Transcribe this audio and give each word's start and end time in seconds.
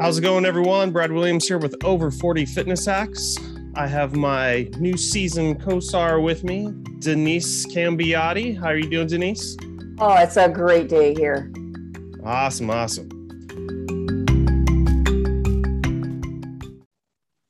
How's 0.00 0.16
it 0.16 0.22
going, 0.22 0.46
everyone? 0.46 0.92
Brad 0.92 1.12
Williams 1.12 1.46
here 1.46 1.58
with 1.58 1.76
Over 1.84 2.10
40 2.10 2.46
Fitness 2.46 2.86
Hacks. 2.86 3.36
I 3.74 3.86
have 3.86 4.16
my 4.16 4.66
new 4.78 4.96
season 4.96 5.60
co-star 5.60 6.20
with 6.20 6.42
me, 6.42 6.72
Denise 7.00 7.66
Cambiotti. 7.66 8.58
How 8.58 8.68
are 8.68 8.78
you 8.78 8.88
doing, 8.88 9.08
Denise? 9.08 9.58
Oh, 9.98 10.14
it's 10.14 10.38
a 10.38 10.48
great 10.48 10.88
day 10.88 11.12
here. 11.12 11.52
Awesome, 12.24 12.70
awesome. 12.70 13.10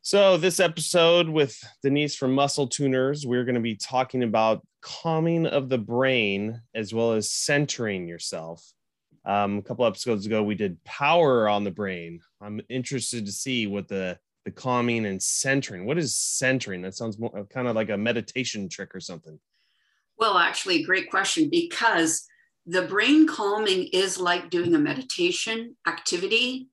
So, 0.03 0.37
this 0.37 0.59
episode 0.59 1.29
with 1.29 1.57
Denise 1.85 2.17
from 2.17 2.35
Muscle 2.35 2.67
Tuners, 2.67 3.25
we're 3.25 3.45
going 3.45 3.55
to 3.55 3.61
be 3.61 3.77
talking 3.77 4.25
about 4.25 4.67
calming 4.83 5.47
of 5.47 5.69
the 5.69 5.79
brain 5.79 6.63
as 6.75 6.93
well 6.93 7.13
as 7.13 7.31
centering 7.31 8.09
yourself. 8.09 8.73
Um, 9.31 9.59
a 9.59 9.63
couple 9.63 9.87
episodes 9.87 10.27
ago, 10.27 10.43
we 10.43 10.57
did 10.57 10.83
power 10.83 11.49
on 11.49 11.63
the 11.63 11.71
brain. 11.71 12.19
I'm 12.41 12.61
interested 12.69 13.25
to 13.27 13.33
see 13.33 13.69
what 13.69 13.87
the 13.87 14.19
the 14.45 14.51
calming 14.51 15.07
and 15.07 15.23
centering. 15.23 15.87
What 15.87 15.99
is 15.99 16.17
centering? 16.17 16.83
That 16.83 16.97
sounds 16.97 17.17
more 17.17 17.47
kind 17.49 17.69
of 17.69 17.77
like 17.77 17.91
a 17.91 17.97
meditation 17.97 18.69
trick 18.69 18.93
or 18.93 18.99
something. 18.99 19.39
Well, 20.19 20.37
actually, 20.37 20.83
great 20.83 21.11
question 21.11 21.49
because 21.49 22.27
the 22.67 22.83
brain 22.83 23.29
calming 23.29 23.89
is 23.93 24.19
like 24.19 24.51
doing 24.51 24.75
a 24.75 24.81
meditation 24.81 25.77
activity 25.87 26.69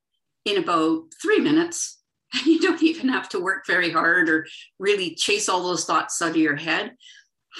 in 0.45 0.57
about 0.57 1.03
three 1.21 1.39
minutes. 1.39 1.93
And 2.33 2.45
you 2.45 2.59
don't 2.59 2.83
even 2.83 3.07
have 3.07 3.29
to 3.29 3.39
work 3.39 3.65
very 3.65 3.89
hard 3.89 4.27
or 4.27 4.45
really 4.79 5.15
chase 5.15 5.47
all 5.47 5.63
those 5.63 5.85
thoughts 5.85 6.21
out 6.21 6.31
of 6.31 6.35
your 6.35 6.57
head. 6.57 6.91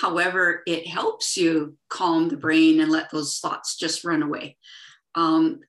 However, 0.02 0.62
it 0.68 0.88
helps 0.88 1.38
you 1.38 1.78
calm 1.90 2.28
the 2.28 2.36
brain 2.36 2.82
and 2.82 2.92
let 2.92 3.10
those 3.10 3.40
thoughts 3.40 3.78
just 3.78 4.04
run 4.04 4.22
away. 4.22 4.58
Um, 5.18 5.62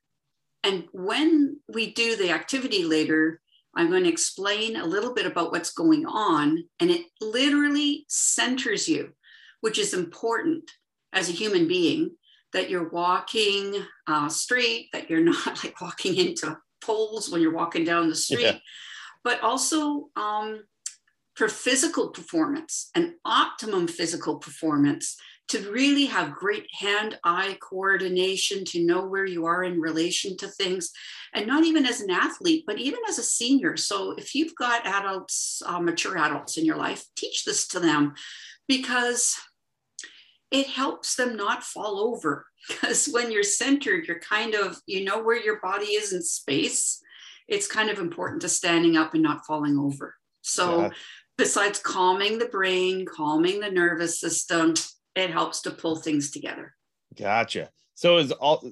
and 0.62 0.84
when 0.92 1.58
we 1.72 1.92
do 1.92 2.16
the 2.16 2.30
activity 2.30 2.84
later, 2.84 3.40
I'm 3.74 3.90
going 3.90 4.04
to 4.04 4.10
explain 4.10 4.76
a 4.76 4.84
little 4.84 5.14
bit 5.14 5.24
about 5.24 5.52
what's 5.52 5.72
going 5.72 6.04
on. 6.06 6.64
And 6.78 6.90
it 6.90 7.06
literally 7.20 8.04
centers 8.08 8.88
you, 8.88 9.14
which 9.62 9.78
is 9.78 9.94
important 9.94 10.70
as 11.12 11.28
a 11.28 11.32
human 11.32 11.66
being 11.66 12.10
that 12.52 12.68
you're 12.68 12.90
walking 12.90 13.82
uh, 14.06 14.28
straight, 14.28 14.88
that 14.92 15.08
you're 15.08 15.20
not 15.24 15.64
like 15.64 15.80
walking 15.80 16.16
into 16.16 16.58
poles 16.82 17.30
when 17.30 17.40
you're 17.40 17.54
walking 17.54 17.84
down 17.84 18.08
the 18.08 18.14
street, 18.14 18.42
yeah. 18.42 18.58
but 19.24 19.40
also 19.40 20.08
um, 20.16 20.64
for 21.36 21.48
physical 21.48 22.08
performance 22.10 22.90
and 22.94 23.14
optimum 23.24 23.88
physical 23.88 24.36
performance 24.36 25.16
to 25.48 25.70
really 25.70 26.06
have 26.06 26.34
great 26.34 26.66
hand 26.78 27.18
eye 27.24 27.56
coordination, 27.60 28.64
to 28.66 28.84
know 28.84 29.06
where 29.06 29.24
you 29.24 29.46
are 29.46 29.64
in 29.64 29.80
relation 29.80 30.36
to 30.36 30.48
things, 30.48 30.90
and 31.34 31.46
not 31.46 31.64
even 31.64 31.86
as 31.86 32.00
an 32.00 32.10
athlete, 32.10 32.64
but 32.66 32.78
even 32.78 33.00
as 33.08 33.18
a 33.18 33.22
senior. 33.22 33.76
So, 33.76 34.12
if 34.12 34.34
you've 34.34 34.54
got 34.54 34.86
adults, 34.86 35.62
uh, 35.66 35.80
mature 35.80 36.18
adults 36.18 36.56
in 36.58 36.64
your 36.64 36.76
life, 36.76 37.04
teach 37.16 37.44
this 37.44 37.66
to 37.68 37.80
them 37.80 38.14
because 38.66 39.36
it 40.50 40.66
helps 40.66 41.16
them 41.16 41.36
not 41.36 41.64
fall 41.64 41.98
over. 41.98 42.46
Because 42.68 43.06
when 43.06 43.32
you're 43.32 43.44
centered, 43.44 44.06
you're 44.06 44.20
kind 44.20 44.54
of, 44.54 44.76
you 44.84 45.02
know, 45.02 45.22
where 45.22 45.40
your 45.42 45.58
body 45.60 45.86
is 45.86 46.12
in 46.12 46.20
space. 46.20 47.00
It's 47.46 47.66
kind 47.66 47.88
of 47.88 47.98
important 47.98 48.42
to 48.42 48.48
standing 48.50 48.96
up 48.96 49.14
and 49.14 49.22
not 49.22 49.46
falling 49.46 49.78
over. 49.78 50.16
So, 50.42 50.82
yeah 50.82 50.90
besides 51.38 51.78
calming 51.78 52.38
the 52.38 52.46
brain, 52.46 53.06
calming 53.06 53.60
the 53.60 53.70
nervous 53.70 54.20
system, 54.20 54.74
it 55.18 55.30
helps 55.30 55.62
to 55.62 55.70
pull 55.70 55.96
things 55.96 56.30
together. 56.30 56.74
Gotcha. 57.18 57.70
So 57.94 58.18
is 58.18 58.30
all 58.30 58.64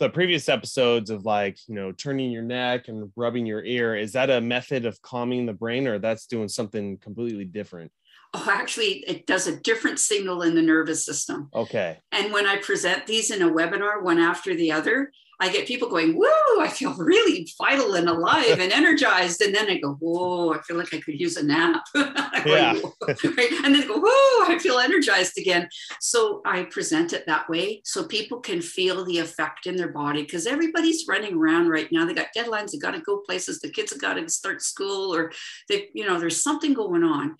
the 0.00 0.10
previous 0.10 0.48
episodes 0.48 1.08
of 1.08 1.24
like, 1.24 1.56
you 1.68 1.74
know, 1.76 1.92
turning 1.92 2.32
your 2.32 2.42
neck 2.42 2.88
and 2.88 3.12
rubbing 3.14 3.46
your 3.46 3.62
ear, 3.64 3.94
is 3.94 4.12
that 4.14 4.28
a 4.28 4.40
method 4.40 4.86
of 4.86 5.00
calming 5.02 5.46
the 5.46 5.52
brain 5.52 5.86
or 5.86 6.00
that's 6.00 6.26
doing 6.26 6.48
something 6.48 6.98
completely 6.98 7.44
different? 7.44 7.92
Oh, 8.34 8.48
actually, 8.50 9.04
it 9.06 9.26
does 9.26 9.46
a 9.46 9.60
different 9.60 10.00
signal 10.00 10.42
in 10.42 10.54
the 10.54 10.62
nervous 10.62 11.04
system. 11.04 11.48
Okay. 11.54 11.98
And 12.10 12.32
when 12.32 12.46
I 12.46 12.56
present 12.56 13.06
these 13.06 13.30
in 13.30 13.42
a 13.42 13.50
webinar, 13.50 14.02
one 14.02 14.18
after 14.18 14.54
the 14.54 14.72
other, 14.72 15.12
I 15.42 15.48
get 15.48 15.66
people 15.66 15.88
going, 15.88 16.12
whoa, 16.12 16.62
I 16.62 16.68
feel 16.68 16.94
really 16.94 17.48
vital 17.60 17.96
and 17.96 18.08
alive 18.08 18.60
and 18.60 18.70
energized. 18.70 19.40
And 19.40 19.52
then 19.52 19.68
I 19.68 19.78
go, 19.78 19.94
whoa, 19.94 20.54
I 20.54 20.60
feel 20.60 20.76
like 20.76 20.94
I 20.94 21.00
could 21.00 21.18
use 21.18 21.36
a 21.36 21.42
nap. 21.42 21.82
yeah. 21.96 22.78
right? 23.08 23.52
And 23.64 23.74
then 23.74 23.88
go, 23.88 23.98
whoa, 23.98 24.54
I 24.54 24.60
feel 24.62 24.78
energized 24.78 25.36
again. 25.36 25.68
So 26.00 26.42
I 26.46 26.62
present 26.66 27.12
it 27.12 27.26
that 27.26 27.48
way 27.48 27.82
so 27.84 28.04
people 28.04 28.38
can 28.38 28.62
feel 28.62 29.04
the 29.04 29.18
effect 29.18 29.66
in 29.66 29.74
their 29.74 29.90
body 29.90 30.22
because 30.22 30.46
everybody's 30.46 31.06
running 31.08 31.34
around 31.34 31.70
right 31.70 31.90
now. 31.90 32.06
They 32.06 32.14
got 32.14 32.28
deadlines, 32.36 32.70
they 32.70 32.78
got 32.78 32.92
to 32.92 33.00
go 33.00 33.18
places, 33.26 33.58
the 33.58 33.68
kids 33.68 33.90
have 33.90 34.00
got 34.00 34.14
to 34.14 34.28
start 34.28 34.62
school, 34.62 35.12
or 35.12 35.32
they, 35.68 35.88
you 35.92 36.06
know, 36.06 36.20
there's 36.20 36.40
something 36.40 36.72
going 36.72 37.02
on. 37.02 37.34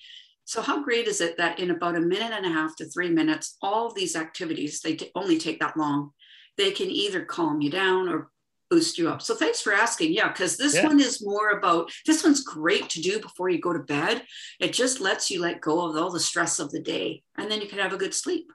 So 0.44 0.60
how 0.60 0.82
great 0.82 1.06
is 1.06 1.20
it 1.20 1.36
that 1.36 1.60
in 1.60 1.70
about 1.70 1.94
a 1.94 2.00
minute 2.00 2.32
and 2.32 2.46
a 2.46 2.48
half 2.48 2.74
to 2.78 2.86
three 2.86 3.10
minutes, 3.10 3.58
all 3.62 3.92
these 3.92 4.16
activities, 4.16 4.80
they 4.80 4.96
t- 4.96 5.12
only 5.14 5.38
take 5.38 5.60
that 5.60 5.76
long 5.76 6.10
they 6.56 6.70
can 6.70 6.90
either 6.90 7.24
calm 7.24 7.60
you 7.60 7.70
down 7.70 8.08
or 8.08 8.30
boost 8.72 8.96
you 8.96 9.08
up. 9.10 9.20
So 9.20 9.34
thanks 9.34 9.60
for 9.60 9.74
asking. 9.74 10.12
Yeah, 10.12 10.28
because 10.28 10.56
this 10.56 10.74
yeah. 10.74 10.86
one 10.86 10.98
is 10.98 11.22
more 11.22 11.50
about 11.50 11.90
this 12.06 12.24
one's 12.24 12.42
great 12.42 12.88
to 12.90 13.02
do 13.02 13.20
before 13.20 13.50
you 13.50 13.60
go 13.60 13.72
to 13.72 13.80
bed. 13.80 14.22
It 14.60 14.72
just 14.72 15.00
lets 15.00 15.30
you 15.30 15.40
let 15.40 15.60
go 15.60 15.88
of 15.88 15.96
all 15.96 16.10
the 16.10 16.20
stress 16.20 16.58
of 16.58 16.70
the 16.70 16.80
day 16.80 17.22
and 17.36 17.50
then 17.50 17.60
you 17.60 17.68
can 17.68 17.78
have 17.78 17.92
a 17.92 17.98
good 17.98 18.14
sleep. 18.14 18.50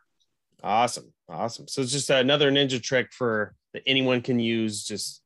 Awesome. 0.64 1.14
Awesome. 1.30 1.68
So 1.68 1.82
it's 1.82 1.92
just 1.92 2.10
another 2.10 2.52
ninja 2.52 2.82
trick 2.82 3.14
for 3.14 3.54
that 3.74 3.84
anyone 3.86 4.22
can 4.22 4.40
use 4.40 4.84
just 4.84 5.22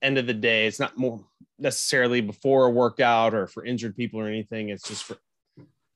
end 0.00 0.16
of 0.16 0.28
the 0.28 0.34
day. 0.34 0.66
It's 0.66 0.78
not 0.78 0.96
more 0.96 1.24
necessarily 1.58 2.20
before 2.20 2.66
a 2.66 2.70
workout 2.70 3.34
or 3.34 3.48
for 3.48 3.64
injured 3.64 3.96
people 3.96 4.20
or 4.20 4.28
anything. 4.28 4.68
It's 4.68 4.86
just 4.86 5.04
for 5.04 5.16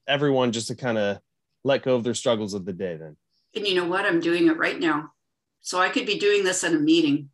everyone 0.09 0.51
just 0.51 0.69
to 0.69 0.75
kind 0.75 0.99
of 0.99 1.19
let 1.63 1.83
go 1.83 1.95
of 1.95 2.03
their 2.03 2.15
struggles 2.15 2.55
of 2.55 2.65
the 2.65 2.73
day 2.73 2.97
then. 2.97 3.17
And 3.55 3.67
you 3.67 3.77
know 3.77 3.87
what? 3.87 4.07
I'm 4.07 4.21
doing 4.21 4.49
it 4.49 4.57
right 4.57 4.79
now. 4.79 5.13
So 5.61 5.79
I 5.79 5.89
could 5.89 6.07
be 6.07 6.19
doing 6.19 6.45
this 6.45 6.65
at 6.65 6.75
a 6.75 6.79
meeting. 6.79 7.31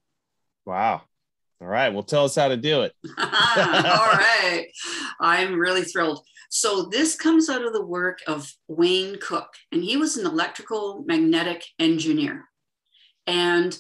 Wow. 0.64 1.02
All 1.60 1.68
right. 1.68 1.92
Well, 1.92 2.02
tell 2.02 2.24
us 2.24 2.34
how 2.34 2.48
to 2.48 2.56
do 2.56 2.82
it. 2.82 2.92
All 3.18 3.24
right. 3.24 4.66
I'm 5.20 5.54
really 5.54 5.82
thrilled. 5.82 6.20
So 6.50 6.84
this 6.84 7.16
comes 7.16 7.48
out 7.48 7.64
of 7.64 7.72
the 7.72 7.84
work 7.84 8.20
of 8.26 8.52
Wayne 8.68 9.18
Cook, 9.20 9.48
and 9.72 9.82
he 9.82 9.96
was 9.96 10.16
an 10.16 10.26
electrical 10.26 11.04
magnetic 11.06 11.64
engineer. 11.78 12.44
And 13.26 13.76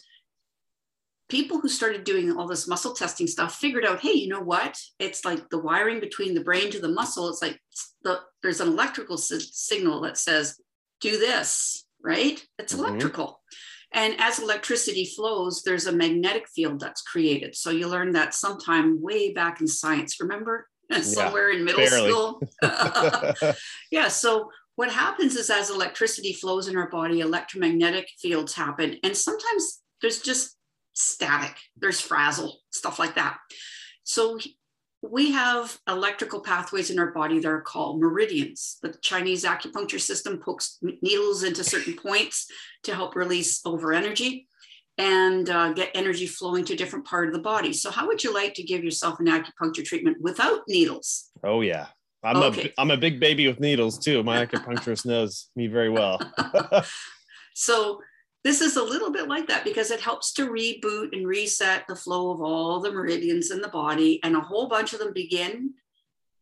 people 1.28 1.60
who 1.60 1.68
started 1.68 2.04
doing 2.04 2.32
all 2.32 2.46
this 2.46 2.68
muscle 2.68 2.92
testing 2.92 3.26
stuff 3.26 3.56
figured 3.56 3.84
out, 3.84 4.00
hey, 4.00 4.12
you 4.12 4.28
know 4.28 4.40
what? 4.40 4.78
It's 4.98 5.24
like 5.24 5.48
the 5.50 5.58
wiring 5.58 6.00
between 6.00 6.34
the 6.34 6.44
brain 6.44 6.70
to 6.70 6.80
the 6.80 6.88
muscle. 6.88 7.28
It's 7.28 7.42
like 7.42 7.60
the, 8.02 8.20
there's 8.42 8.60
an 8.60 8.68
electrical 8.68 9.18
signal 9.18 10.00
that 10.02 10.18
says, 10.18 10.60
do 11.00 11.18
this, 11.18 11.86
right? 12.02 12.42
It's 12.58 12.72
mm-hmm. 12.72 12.84
electrical. 12.84 13.40
And 13.96 14.14
as 14.18 14.38
electricity 14.38 15.06
flows, 15.06 15.62
there's 15.62 15.86
a 15.86 15.92
magnetic 15.92 16.46
field 16.48 16.78
that's 16.78 17.00
created. 17.00 17.56
So 17.56 17.70
you 17.70 17.88
learned 17.88 18.14
that 18.14 18.34
sometime 18.34 19.00
way 19.00 19.32
back 19.32 19.62
in 19.62 19.66
science, 19.66 20.20
remember? 20.20 20.68
Somewhere 21.00 21.50
yeah, 21.50 21.58
in 21.58 21.64
middle 21.64 21.80
barely. 21.80 22.10
school. 22.10 22.42
yeah. 23.90 24.08
So 24.08 24.50
what 24.76 24.92
happens 24.92 25.34
is 25.34 25.48
as 25.48 25.70
electricity 25.70 26.34
flows 26.34 26.68
in 26.68 26.76
our 26.76 26.90
body, 26.90 27.20
electromagnetic 27.20 28.06
fields 28.20 28.54
happen. 28.54 28.98
And 29.02 29.16
sometimes 29.16 29.80
there's 30.02 30.20
just 30.20 30.56
static, 30.92 31.56
there's 31.76 32.00
frazzle, 32.00 32.58
stuff 32.70 32.98
like 32.98 33.14
that. 33.14 33.38
So 34.04 34.38
we 35.10 35.32
have 35.32 35.78
electrical 35.88 36.40
pathways 36.40 36.90
in 36.90 36.98
our 36.98 37.12
body 37.12 37.38
that 37.38 37.48
are 37.48 37.60
called 37.60 38.00
meridians. 38.00 38.78
The 38.82 38.94
Chinese 39.00 39.44
acupuncture 39.44 40.00
system 40.00 40.38
pokes 40.38 40.78
needles 41.02 41.42
into 41.42 41.64
certain 41.64 41.94
points 41.94 42.46
to 42.84 42.94
help 42.94 43.16
release 43.16 43.60
over 43.64 43.92
energy 43.92 44.48
and 44.98 45.48
uh, 45.50 45.72
get 45.72 45.90
energy 45.94 46.26
flowing 46.26 46.64
to 46.64 46.72
a 46.72 46.76
different 46.76 47.06
part 47.06 47.28
of 47.28 47.34
the 47.34 47.40
body. 47.40 47.72
So, 47.72 47.90
how 47.90 48.06
would 48.06 48.24
you 48.24 48.32
like 48.32 48.54
to 48.54 48.62
give 48.62 48.82
yourself 48.82 49.20
an 49.20 49.26
acupuncture 49.26 49.84
treatment 49.84 50.18
without 50.20 50.60
needles? 50.68 51.30
Oh, 51.44 51.60
yeah. 51.60 51.86
I'm, 52.24 52.36
okay. 52.38 52.72
a, 52.76 52.80
I'm 52.80 52.90
a 52.90 52.96
big 52.96 53.20
baby 53.20 53.46
with 53.46 53.60
needles 53.60 53.98
too. 53.98 54.22
My 54.22 54.44
acupuncturist 54.46 55.06
knows 55.06 55.50
me 55.54 55.66
very 55.66 55.90
well. 55.90 56.20
so, 57.54 58.00
this 58.46 58.60
is 58.60 58.76
a 58.76 58.82
little 58.82 59.10
bit 59.10 59.26
like 59.26 59.48
that 59.48 59.64
because 59.64 59.90
it 59.90 60.00
helps 60.00 60.32
to 60.34 60.48
reboot 60.48 61.12
and 61.12 61.26
reset 61.26 61.84
the 61.88 61.96
flow 61.96 62.30
of 62.30 62.40
all 62.40 62.78
the 62.78 62.92
meridians 62.92 63.50
in 63.50 63.60
the 63.60 63.66
body, 63.66 64.20
and 64.22 64.36
a 64.36 64.40
whole 64.40 64.68
bunch 64.68 64.92
of 64.92 65.00
them 65.00 65.12
begin 65.12 65.74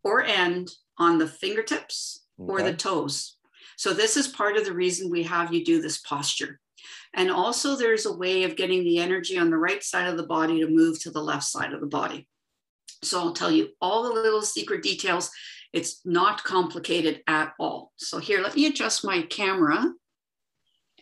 or 0.03 0.23
end 0.23 0.71
on 0.99 1.17
the 1.17 1.27
fingertips 1.27 2.27
okay. 2.39 2.53
or 2.53 2.62
the 2.62 2.77
toes. 2.77 3.39
So, 3.79 3.95
this 3.95 4.19
is 4.19 4.29
part 4.29 4.59
of 4.59 4.67
the 4.67 4.75
reason 4.75 5.11
we 5.11 5.23
have 5.23 5.55
you 5.55 5.65
do 5.65 5.81
this 5.81 5.97
posture. 6.03 6.61
And 7.15 7.31
also, 7.31 7.75
there's 7.75 8.05
a 8.05 8.15
way 8.15 8.43
of 8.45 8.55
getting 8.55 8.85
the 8.85 8.99
energy 8.99 9.39
on 9.39 9.49
the 9.49 9.56
right 9.56 9.83
side 9.83 10.06
of 10.06 10.19
the 10.19 10.27
body 10.27 10.61
to 10.61 10.69
move 10.69 11.01
to 11.05 11.11
the 11.11 11.23
left 11.23 11.45
side 11.45 11.73
of 11.73 11.81
the 11.81 11.87
body. 11.87 12.29
So, 13.03 13.19
I'll 13.19 13.33
tell 13.33 13.51
you 13.51 13.71
all 13.81 14.03
the 14.03 14.12
little 14.12 14.43
secret 14.43 14.83
details. 14.83 15.31
It's 15.73 16.03
not 16.05 16.45
complicated 16.45 17.23
at 17.27 17.55
all. 17.59 17.93
So, 17.97 18.19
here, 18.19 18.43
let 18.43 18.56
me 18.56 18.67
adjust 18.67 19.06
my 19.06 19.23
camera 19.23 19.91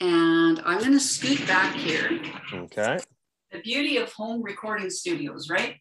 and 0.00 0.31
I'm 0.64 0.78
going 0.78 0.92
to 0.92 1.00
scoot 1.00 1.46
back 1.46 1.74
here. 1.74 2.20
Okay. 2.52 2.98
The 3.50 3.60
beauty 3.60 3.96
of 3.98 4.12
home 4.12 4.42
recording 4.42 4.90
studios, 4.90 5.50
right? 5.50 5.76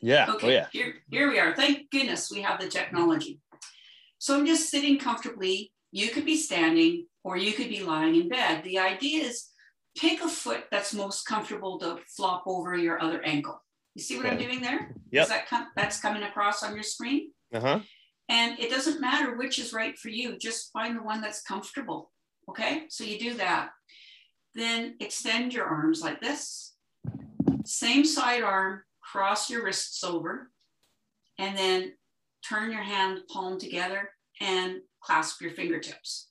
Yeah. 0.00 0.26
Oh, 0.28 0.34
okay. 0.34 0.46
Oh, 0.46 0.50
yeah. 0.50 0.66
Here, 0.72 0.94
here 1.10 1.30
we 1.30 1.38
are. 1.38 1.54
Thank 1.54 1.90
goodness 1.90 2.30
we 2.30 2.42
have 2.42 2.60
the 2.60 2.68
technology. 2.68 3.40
So 4.18 4.36
I'm 4.36 4.46
just 4.46 4.70
sitting 4.70 4.98
comfortably. 4.98 5.72
You 5.90 6.10
could 6.10 6.24
be 6.24 6.36
standing 6.36 7.06
or 7.24 7.36
you 7.36 7.52
could 7.52 7.68
be 7.68 7.82
lying 7.82 8.14
in 8.14 8.28
bed. 8.28 8.62
The 8.64 8.78
idea 8.78 9.24
is 9.24 9.48
pick 9.96 10.22
a 10.22 10.28
foot 10.28 10.64
that's 10.70 10.94
most 10.94 11.26
comfortable 11.26 11.78
to 11.78 11.98
flop 12.16 12.44
over 12.46 12.76
your 12.76 13.02
other 13.02 13.22
ankle. 13.22 13.62
You 13.94 14.02
see 14.02 14.16
what 14.16 14.26
okay. 14.26 14.34
I'm 14.34 14.40
doing 14.40 14.60
there? 14.60 14.94
Yeah. 15.10 15.24
That 15.24 15.48
com- 15.48 15.68
that's 15.74 16.00
coming 16.00 16.22
across 16.22 16.62
on 16.62 16.74
your 16.74 16.84
screen? 16.84 17.32
Uh-huh. 17.52 17.80
And 18.28 18.58
it 18.60 18.70
doesn't 18.70 19.00
matter 19.00 19.36
which 19.36 19.58
is 19.58 19.72
right 19.72 19.98
for 19.98 20.10
you. 20.10 20.36
Just 20.38 20.70
find 20.72 20.96
the 20.96 21.02
one 21.02 21.20
that's 21.20 21.42
comfortable. 21.42 22.12
Okay. 22.48 22.84
So 22.90 23.02
you 23.04 23.18
do 23.18 23.34
that. 23.34 23.70
Then 24.54 24.96
extend 25.00 25.52
your 25.52 25.66
arms 25.66 26.02
like 26.02 26.20
this. 26.20 26.74
Same 27.64 28.04
side 28.04 28.42
arm, 28.42 28.82
cross 29.02 29.50
your 29.50 29.64
wrists 29.64 30.02
over, 30.02 30.50
and 31.38 31.56
then 31.56 31.92
turn 32.46 32.70
your 32.70 32.82
hand 32.82 33.20
palm 33.30 33.58
together 33.58 34.10
and 34.40 34.80
clasp 35.02 35.40
your 35.40 35.52
fingertips. 35.52 36.28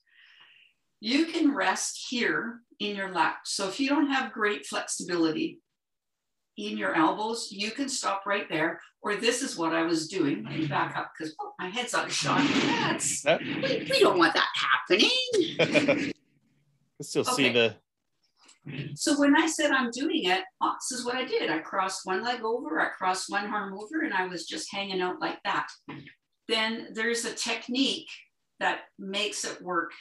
You 0.99 1.25
can 1.25 1.53
rest 1.53 2.07
here 2.09 2.61
in 2.79 2.95
your 2.95 3.11
lap. 3.11 3.39
So 3.45 3.67
if 3.67 3.79
you 3.79 3.89
don't 3.89 4.09
have 4.09 4.31
great 4.31 4.65
flexibility 4.65 5.59
in 6.57 6.75
your 6.77 6.95
elbows, 6.95 7.49
you 7.51 7.71
can 7.71 7.87
stop 7.87 8.23
right 8.25 8.49
there. 8.49 8.81
Or 9.01 9.15
this 9.15 9.43
is 9.43 9.57
what 9.57 9.73
I 9.73 9.83
was 9.83 10.07
doing. 10.07 10.43
Let 10.43 10.57
me 10.57 10.65
back 10.65 10.97
up 10.97 11.11
because 11.17 11.35
oh, 11.39 11.53
my 11.59 11.69
head's 11.69 11.93
out 11.93 12.05
of 12.05 12.13
shot. 12.13 12.41
That's, 12.41 13.23
we, 13.23 13.87
we 13.91 13.99
don't 13.99 14.17
want 14.17 14.33
that 14.33 14.49
happening. 14.55 15.09
I 16.99 17.03
still 17.03 17.21
okay. 17.21 17.31
see 17.31 17.49
the 17.53 17.75
so 18.95 19.19
when 19.19 19.35
I 19.35 19.47
said 19.47 19.71
I'm 19.71 19.91
doing 19.91 20.25
it, 20.25 20.43
oh, 20.61 20.73
this 20.79 20.99
is 20.99 21.05
what 21.05 21.15
I 21.15 21.25
did. 21.25 21.49
I 21.49 21.59
crossed 21.59 22.05
one 22.05 22.23
leg 22.23 22.43
over, 22.43 22.79
I 22.79 22.89
crossed 22.89 23.29
one 23.29 23.45
arm 23.45 23.73
over, 23.73 24.01
and 24.03 24.13
I 24.13 24.27
was 24.27 24.45
just 24.45 24.73
hanging 24.73 25.01
out 25.01 25.19
like 25.19 25.39
that. 25.43 25.67
Then 26.47 26.89
there's 26.93 27.25
a 27.25 27.33
technique 27.33 28.09
that 28.59 28.81
makes 28.97 29.43
it 29.43 29.61
work 29.61 29.91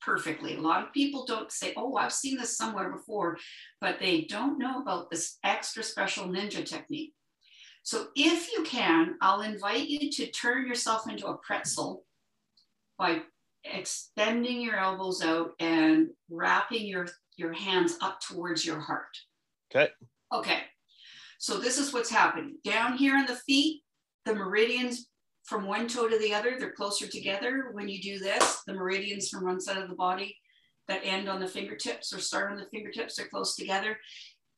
perfectly. 0.00 0.56
A 0.56 0.60
lot 0.60 0.84
of 0.84 0.92
people 0.92 1.26
don't 1.26 1.50
say, 1.50 1.72
oh, 1.76 1.96
I've 1.96 2.12
seen 2.12 2.36
this 2.36 2.56
somewhere 2.56 2.90
before, 2.90 3.38
but 3.80 3.98
they 3.98 4.22
don't 4.22 4.58
know 4.58 4.80
about 4.80 5.10
this 5.10 5.38
extra 5.44 5.82
special 5.82 6.26
ninja 6.26 6.64
technique. 6.64 7.12
So 7.82 8.08
if 8.16 8.50
you 8.52 8.62
can, 8.64 9.16
I'll 9.20 9.42
invite 9.42 9.88
you 9.88 10.10
to 10.10 10.30
turn 10.30 10.66
yourself 10.66 11.08
into 11.08 11.26
a 11.26 11.38
pretzel 11.38 12.04
by 12.98 13.22
extending 13.64 14.60
your 14.60 14.76
elbows 14.76 15.22
out 15.22 15.50
and 15.60 16.08
wrapping 16.30 16.86
your 16.86 17.06
your 17.36 17.52
hands 17.52 17.96
up 18.00 18.20
towards 18.20 18.64
your 18.64 18.80
heart. 18.80 19.16
Okay. 19.74 19.90
Okay. 20.32 20.60
So 21.38 21.58
this 21.58 21.78
is 21.78 21.92
what's 21.92 22.10
happening. 22.10 22.56
Down 22.64 22.96
here 22.96 23.16
in 23.16 23.26
the 23.26 23.36
feet, 23.46 23.82
the 24.24 24.34
meridians 24.34 25.08
from 25.44 25.66
one 25.66 25.86
toe 25.86 26.08
to 26.08 26.18
the 26.18 26.34
other, 26.34 26.56
they're 26.58 26.72
closer 26.72 27.06
together. 27.06 27.70
When 27.72 27.88
you 27.88 28.00
do 28.00 28.18
this, 28.18 28.62
the 28.66 28.74
meridians 28.74 29.28
from 29.28 29.44
one 29.44 29.60
side 29.60 29.76
of 29.76 29.88
the 29.88 29.94
body 29.94 30.36
that 30.88 31.02
end 31.04 31.28
on 31.28 31.40
the 31.40 31.46
fingertips 31.46 32.12
or 32.12 32.18
start 32.18 32.50
on 32.50 32.58
the 32.58 32.66
fingertips 32.72 33.18
are 33.18 33.28
close 33.28 33.54
together. 33.54 33.96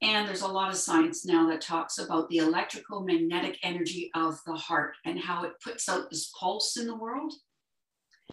And 0.00 0.28
there's 0.28 0.42
a 0.42 0.48
lot 0.48 0.70
of 0.70 0.76
science 0.76 1.26
now 1.26 1.48
that 1.48 1.60
talks 1.60 1.98
about 1.98 2.28
the 2.28 2.38
electrical 2.38 3.02
magnetic 3.02 3.58
energy 3.62 4.10
of 4.14 4.38
the 4.46 4.54
heart 4.54 4.94
and 5.04 5.18
how 5.18 5.44
it 5.44 5.52
puts 5.62 5.88
out 5.88 6.08
this 6.08 6.30
pulse 6.38 6.76
in 6.76 6.86
the 6.86 6.96
world. 6.96 7.34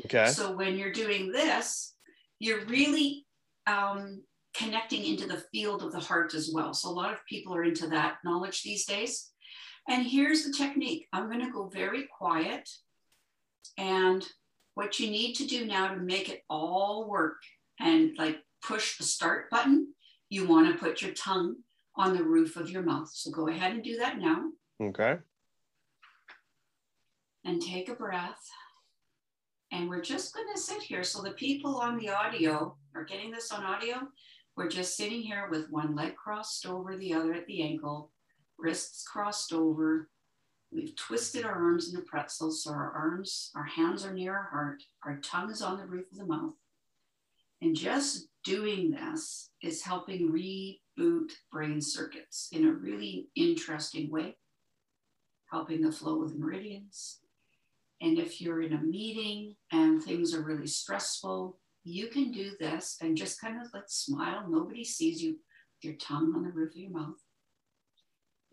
Okay. 0.06 0.28
So 0.28 0.56
when 0.56 0.78
you're 0.78 0.92
doing 0.92 1.32
this, 1.32 1.96
you're 2.40 2.66
really 2.66 3.26
um, 3.66 4.22
connecting 4.58 5.06
into 5.06 5.28
the 5.28 5.44
field 5.52 5.84
of 5.84 5.92
the 5.92 6.00
heart 6.00 6.34
as 6.34 6.50
well. 6.54 6.74
So 6.74 6.90
a 6.90 6.92
lot 6.92 7.12
of 7.12 7.26
people 7.26 7.54
are 7.56 7.64
into 7.64 7.88
that 7.88 8.18
knowledge 8.24 8.64
these 8.64 8.86
days. 8.86 9.32
And 9.88 10.06
here's 10.06 10.44
the 10.44 10.54
technique. 10.54 11.08
I'm 11.14 11.28
going 11.28 11.46
to 11.46 11.52
go 11.52 11.68
very 11.68 12.08
quiet. 12.18 12.70
And 13.78 14.26
what 14.76 15.00
you 15.00 15.10
need 15.10 15.34
to 15.36 15.46
do 15.46 15.66
now 15.66 15.94
to 15.94 16.00
make 16.00 16.30
it 16.30 16.44
all 16.50 17.08
work 17.08 17.38
and 17.80 18.12
like 18.18 18.38
push 18.64 18.98
the 18.98 19.04
start 19.04 19.50
button, 19.50 19.94
you 20.30 20.48
want 20.48 20.72
to 20.72 20.80
put 20.80 21.02
your 21.02 21.14
tongue 21.14 21.56
on 21.96 22.16
the 22.16 22.24
roof 22.24 22.56
of 22.56 22.70
your 22.70 22.82
mouth. 22.82 23.10
So 23.14 23.32
go 23.32 23.48
ahead 23.48 23.74
and 23.74 23.84
do 23.84 23.98
that 23.98 24.18
now. 24.18 24.50
Okay. 24.82 25.18
And 27.44 27.62
take 27.62 27.90
a 27.90 27.96
breath. 27.96 28.50
And 29.72 29.90
we're 29.90 30.02
just 30.02 30.34
going 30.34 30.48
to 30.54 30.60
sit 30.60 30.82
here. 30.82 31.04
So 31.04 31.22
the 31.22 31.32
people 31.32 31.76
on 31.78 31.98
the 31.98 32.10
audio 32.10 32.76
are 32.96 33.04
getting 33.04 33.32
this 33.32 33.52
on 33.52 33.64
audio. 33.64 34.08
We're 34.56 34.70
just 34.70 34.96
sitting 34.96 35.22
here 35.22 35.50
with 35.52 35.70
one 35.70 35.96
leg 35.96 36.16
crossed 36.16 36.66
over 36.66 36.96
the 36.96 37.14
other 37.14 37.34
at 37.34 37.46
the 37.46 37.62
ankle, 37.62 38.12
wrists 38.58 39.06
crossed 39.06 39.52
over. 39.52 40.10
We've 40.72 40.96
twisted 40.96 41.46
our 41.46 41.54
arms 41.54 41.94
into 41.94 42.06
pretzels. 42.06 42.64
So 42.64 42.72
our 42.72 42.92
arms, 42.92 43.52
our 43.56 43.66
hands 43.66 44.06
are 44.06 44.14
near 44.14 44.34
our 44.34 44.50
heart. 44.50 44.84
Our 45.04 45.18
tongue 45.18 45.52
is 45.52 45.62
on 45.62 45.78
the 45.78 45.86
roof 45.86 46.06
of 46.12 46.18
the 46.18 46.26
mouth. 46.26 46.54
And 47.62 47.76
just 47.76 48.28
doing 48.44 48.92
this 48.92 49.50
is 49.62 49.82
helping 49.84 50.32
reboot 50.32 51.32
brain 51.52 51.82
circuits 51.82 52.50
in 52.52 52.66
a 52.66 52.72
really 52.72 53.28
interesting 53.36 54.10
way, 54.10 54.38
helping 55.52 55.82
the 55.82 55.92
flow 55.92 56.24
of 56.24 56.32
the 56.32 56.40
meridians. 56.40 57.20
And 58.02 58.18
if 58.18 58.40
you're 58.40 58.62
in 58.62 58.74
a 58.74 58.82
meeting 58.82 59.56
and 59.72 60.02
things 60.02 60.34
are 60.34 60.44
really 60.44 60.68
stressful, 60.68 61.58
you 61.86 62.08
can 62.08 62.32
do 62.32 62.52
this 62.60 62.98
and 63.00 63.16
just 63.16 63.40
kind 63.40 63.62
of 63.62 63.68
let 63.72 63.92
smile. 63.92 64.44
Nobody 64.50 64.84
sees 64.84 65.22
you 65.22 65.34
with 65.34 65.84
your 65.84 65.94
tongue 65.94 66.34
on 66.36 66.44
the 66.44 66.50
roof 66.50 66.72
of 66.72 66.78
your 66.78 66.90
mouth. 66.90 67.22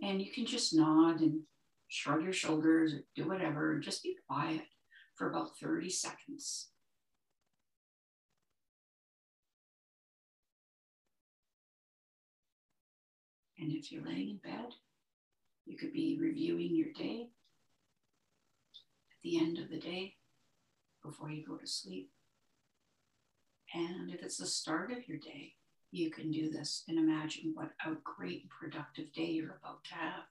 And 0.02 0.20
you 0.20 0.30
can 0.30 0.44
just 0.44 0.74
nod 0.74 1.20
and 1.20 1.40
shrug 1.88 2.22
your 2.22 2.34
shoulders 2.34 2.92
or 2.92 3.00
do 3.16 3.26
whatever 3.26 3.72
and 3.72 3.82
just 3.82 4.02
be 4.02 4.16
quiet 4.28 4.62
for 5.14 5.30
about 5.30 5.56
30 5.58 5.88
seconds. 5.88 6.68
And 13.58 13.72
if 13.72 13.90
you're 13.90 14.04
laying 14.04 14.30
in 14.30 14.36
bed, 14.38 14.74
you 15.64 15.78
could 15.78 15.94
be 15.94 16.18
reviewing 16.20 16.76
your 16.76 16.92
day 16.92 17.28
at 19.10 19.22
the 19.22 19.38
end 19.38 19.58
of 19.58 19.70
the 19.70 19.78
day 19.78 20.16
before 21.02 21.30
you 21.30 21.46
go 21.46 21.56
to 21.56 21.66
sleep. 21.66 22.10
And 23.74 24.10
if 24.10 24.22
it's 24.22 24.36
the 24.36 24.46
start 24.46 24.92
of 24.92 25.08
your 25.08 25.18
day, 25.18 25.54
you 25.90 26.10
can 26.10 26.30
do 26.30 26.50
this 26.50 26.84
and 26.88 26.98
imagine 26.98 27.52
what 27.54 27.70
a 27.86 27.94
great 28.04 28.48
productive 28.50 29.12
day 29.12 29.26
you're 29.26 29.58
about 29.62 29.84
to 29.84 29.94
have. 29.94 30.24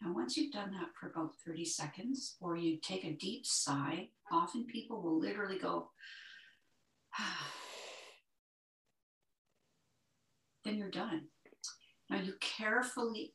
Now, 0.00 0.14
once 0.14 0.36
you've 0.36 0.52
done 0.52 0.70
that 0.72 0.90
for 0.98 1.08
about 1.08 1.32
30 1.44 1.64
seconds, 1.64 2.36
or 2.40 2.56
you 2.56 2.78
take 2.80 3.04
a 3.04 3.12
deep 3.12 3.44
sigh, 3.44 4.08
often 4.30 4.64
people 4.64 5.02
will 5.02 5.18
literally 5.18 5.58
go, 5.58 5.90
then 10.64 10.76
you're 10.76 10.90
done. 10.90 11.22
Now, 12.08 12.20
you 12.20 12.34
carefully 12.40 13.34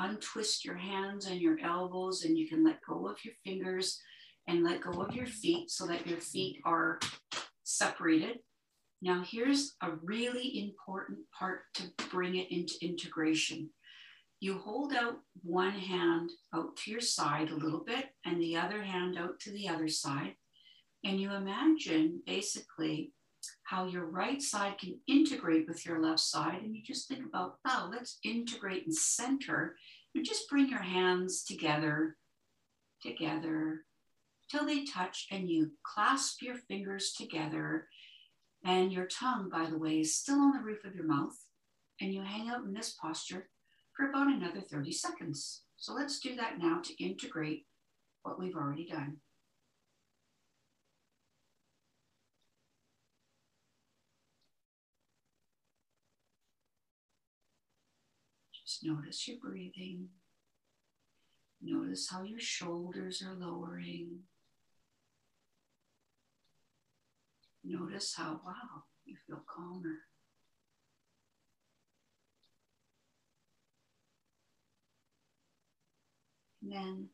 untwist 0.00 0.64
your 0.64 0.76
hands 0.76 1.26
and 1.26 1.40
your 1.40 1.58
elbows, 1.62 2.24
and 2.24 2.36
you 2.36 2.48
can 2.48 2.64
let 2.64 2.80
go 2.88 3.06
of 3.06 3.18
your 3.24 3.34
fingers 3.44 4.00
and 4.48 4.64
let 4.64 4.80
go 4.80 5.02
of 5.02 5.14
your 5.14 5.26
feet 5.26 5.70
so 5.70 5.86
that 5.86 6.06
your 6.06 6.20
feet 6.20 6.60
are 6.64 6.98
separated. 7.62 8.38
Now, 9.02 9.24
here's 9.26 9.76
a 9.82 9.92
really 10.02 10.58
important 10.58 11.20
part 11.38 11.60
to 11.74 11.84
bring 12.10 12.36
it 12.36 12.50
into 12.50 12.74
integration. 12.82 13.70
You 14.40 14.58
hold 14.58 14.92
out 14.94 15.18
one 15.42 15.72
hand 15.72 16.30
out 16.54 16.76
to 16.78 16.90
your 16.90 17.00
side 17.00 17.50
a 17.50 17.56
little 17.56 17.84
bit 17.84 18.06
and 18.24 18.40
the 18.40 18.56
other 18.56 18.82
hand 18.82 19.16
out 19.18 19.38
to 19.40 19.52
the 19.52 19.68
other 19.68 19.88
side. 19.88 20.34
And 21.04 21.20
you 21.20 21.32
imagine 21.32 22.22
basically 22.26 23.12
how 23.70 23.86
your 23.86 24.06
right 24.06 24.42
side 24.42 24.76
can 24.78 24.98
integrate 25.06 25.68
with 25.68 25.86
your 25.86 26.02
left 26.02 26.18
side. 26.18 26.60
And 26.60 26.74
you 26.74 26.82
just 26.82 27.06
think 27.06 27.24
about, 27.24 27.58
oh, 27.64 27.88
let's 27.92 28.18
integrate 28.24 28.84
and 28.84 28.94
center. 28.94 29.76
And 30.12 30.24
just 30.24 30.50
bring 30.50 30.68
your 30.68 30.82
hands 30.82 31.44
together, 31.44 32.16
together, 33.00 33.84
till 34.50 34.66
they 34.66 34.84
touch, 34.84 35.28
and 35.30 35.48
you 35.48 35.70
clasp 35.84 36.42
your 36.42 36.56
fingers 36.56 37.12
together. 37.12 37.86
And 38.64 38.92
your 38.92 39.06
tongue, 39.06 39.48
by 39.48 39.70
the 39.70 39.78
way, 39.78 40.00
is 40.00 40.16
still 40.16 40.40
on 40.40 40.50
the 40.50 40.64
roof 40.64 40.84
of 40.84 40.96
your 40.96 41.06
mouth. 41.06 41.38
And 42.00 42.12
you 42.12 42.22
hang 42.22 42.48
out 42.48 42.64
in 42.64 42.72
this 42.72 42.96
posture 43.00 43.50
for 43.96 44.10
about 44.10 44.26
another 44.26 44.62
30 44.62 44.90
seconds. 44.90 45.62
So 45.76 45.94
let's 45.94 46.18
do 46.18 46.34
that 46.34 46.58
now 46.58 46.80
to 46.82 47.04
integrate 47.04 47.66
what 48.24 48.36
we've 48.36 48.56
already 48.56 48.88
done. 48.88 49.18
Notice 58.82 59.28
your 59.28 59.38
breathing. 59.38 60.08
Notice 61.62 62.08
how 62.10 62.22
your 62.22 62.40
shoulders 62.40 63.22
are 63.22 63.34
lowering. 63.34 64.20
notice 67.62 68.14
how, 68.16 68.40
wow, 68.44 68.84
you 69.04 69.16
feel 69.26 69.42
calmer. 69.46 69.98
And 76.62 76.72
then 76.72 77.08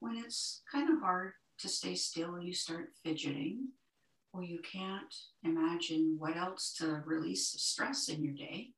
when 0.00 0.16
it's 0.16 0.62
kind 0.70 0.90
of 0.90 1.00
hard 1.00 1.32
to 1.58 1.68
stay 1.68 1.94
still, 1.94 2.40
you 2.40 2.52
start 2.52 2.90
fidgeting, 3.04 3.68
or 4.32 4.42
you 4.42 4.60
can't 4.60 5.14
imagine 5.44 6.16
what 6.18 6.36
else 6.36 6.74
to 6.78 7.02
release 7.04 7.52
the 7.52 7.58
stress 7.58 8.08
in 8.08 8.24
your 8.24 8.34
day. 8.34 8.70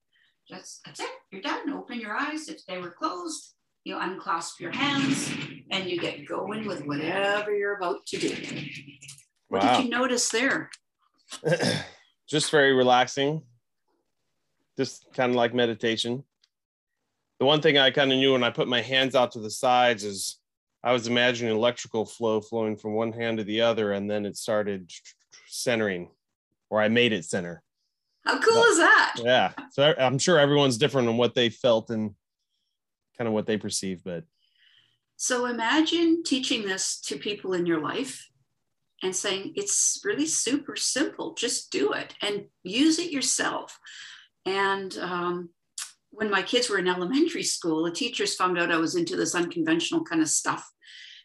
Just 0.49 0.81
that's 0.85 1.01
it, 1.01 1.11
you're 1.31 1.43
done. 1.43 1.73
Open 1.73 1.99
your 2.01 2.15
eyes. 2.15 2.49
If 2.49 2.65
they 2.67 2.79
were 2.79 2.91
closed, 2.91 3.55
you 3.85 3.99
unclasp 3.99 4.61
your 4.61 4.73
hands 4.73 5.33
and 5.71 5.89
you 5.89 5.99
get 5.99 6.27
going 6.27 6.67
with 6.67 6.85
whatever 6.87 7.55
you're 7.55 7.77
about 7.77 8.05
to 8.07 8.19
do. 8.19 8.35
What 9.49 9.63
wow. 9.63 9.77
did 9.77 9.85
you 9.85 9.91
notice 9.91 10.29
there? 10.31 10.71
Just 12.29 12.51
very 12.51 12.73
relaxing. 12.73 13.43
Just 14.77 15.07
kind 15.15 15.31
of 15.31 15.37
like 15.37 15.55
meditation. 15.55 16.25
The 17.39 17.47
one 17.47 17.61
thing 17.61 17.79
I 17.79 17.91
kind 17.91 18.13
of 18.13 18.19
knew 18.19 18.33
when 18.33 18.45
I 18.45 18.51
put 18.51 18.69
my 18.69 18.81
hands 18.81 19.15
out 19.15 19.33
to 19.33 19.41
the 19.41 19.51
sides 19.51 20.05
is 20.05 20.39
I 20.83 20.93
was 20.93 21.07
imagining 21.07 21.55
electrical 21.55 22.05
flow 22.05 22.41
flowing 22.41 22.77
from 22.77 22.95
one 22.95 23.13
hand 23.13 23.39
to 23.39 23.45
the 23.45 23.63
other, 23.63 23.93
and 23.93 24.11
then 24.11 24.27
it 24.27 24.37
started 24.37 24.91
centering, 25.47 26.11
or 26.71 26.81
I 26.81 26.89
made 26.89 27.13
it 27.13 27.25
center. 27.25 27.63
How 28.25 28.38
cool 28.38 28.54
but, 28.54 28.69
is 28.69 28.78
that? 28.78 29.14
Yeah. 29.23 29.52
So 29.71 29.95
I'm 29.99 30.19
sure 30.19 30.38
everyone's 30.38 30.78
different 30.78 31.09
on 31.09 31.16
what 31.16 31.35
they 31.35 31.50
felt 31.50 31.90
and 31.90 32.14
kind 33.19 33.28
of 33.28 33.35
what 33.35 33.47
they 33.47 33.57
perceive, 33.57 34.02
but. 34.04 34.25
So 35.16 35.47
imagine 35.47 36.23
teaching 36.25 36.66
this 36.66 37.00
to 37.02 37.16
people 37.16 37.52
in 37.52 37.66
your 37.66 37.81
life 37.81 38.28
and 39.02 39.14
saying, 39.14 39.52
it's 39.57 40.00
really 40.04 40.26
super 40.26 40.76
simple. 40.76 41.35
Just 41.35 41.71
do 41.71 41.93
it 41.93 42.14
and 42.23 42.47
use 42.62 42.99
it 42.99 43.12
yourself. 43.12 43.78
And 44.47 44.97
um, 44.99 45.50
when 46.11 46.31
my 46.31 46.43
kids 46.43 46.69
were 46.69 46.78
in 46.78 46.88
elementary 46.88 47.43
school, 47.43 47.85
the 47.85 47.93
teachers 47.93 48.35
found 48.35 48.59
out 48.59 48.73
I 48.73 48.78
was 48.78 48.97
into 48.97 49.16
this 49.16 49.35
unconventional 49.35 50.04
kind 50.04 50.23
of 50.23 50.28
stuff 50.28 50.69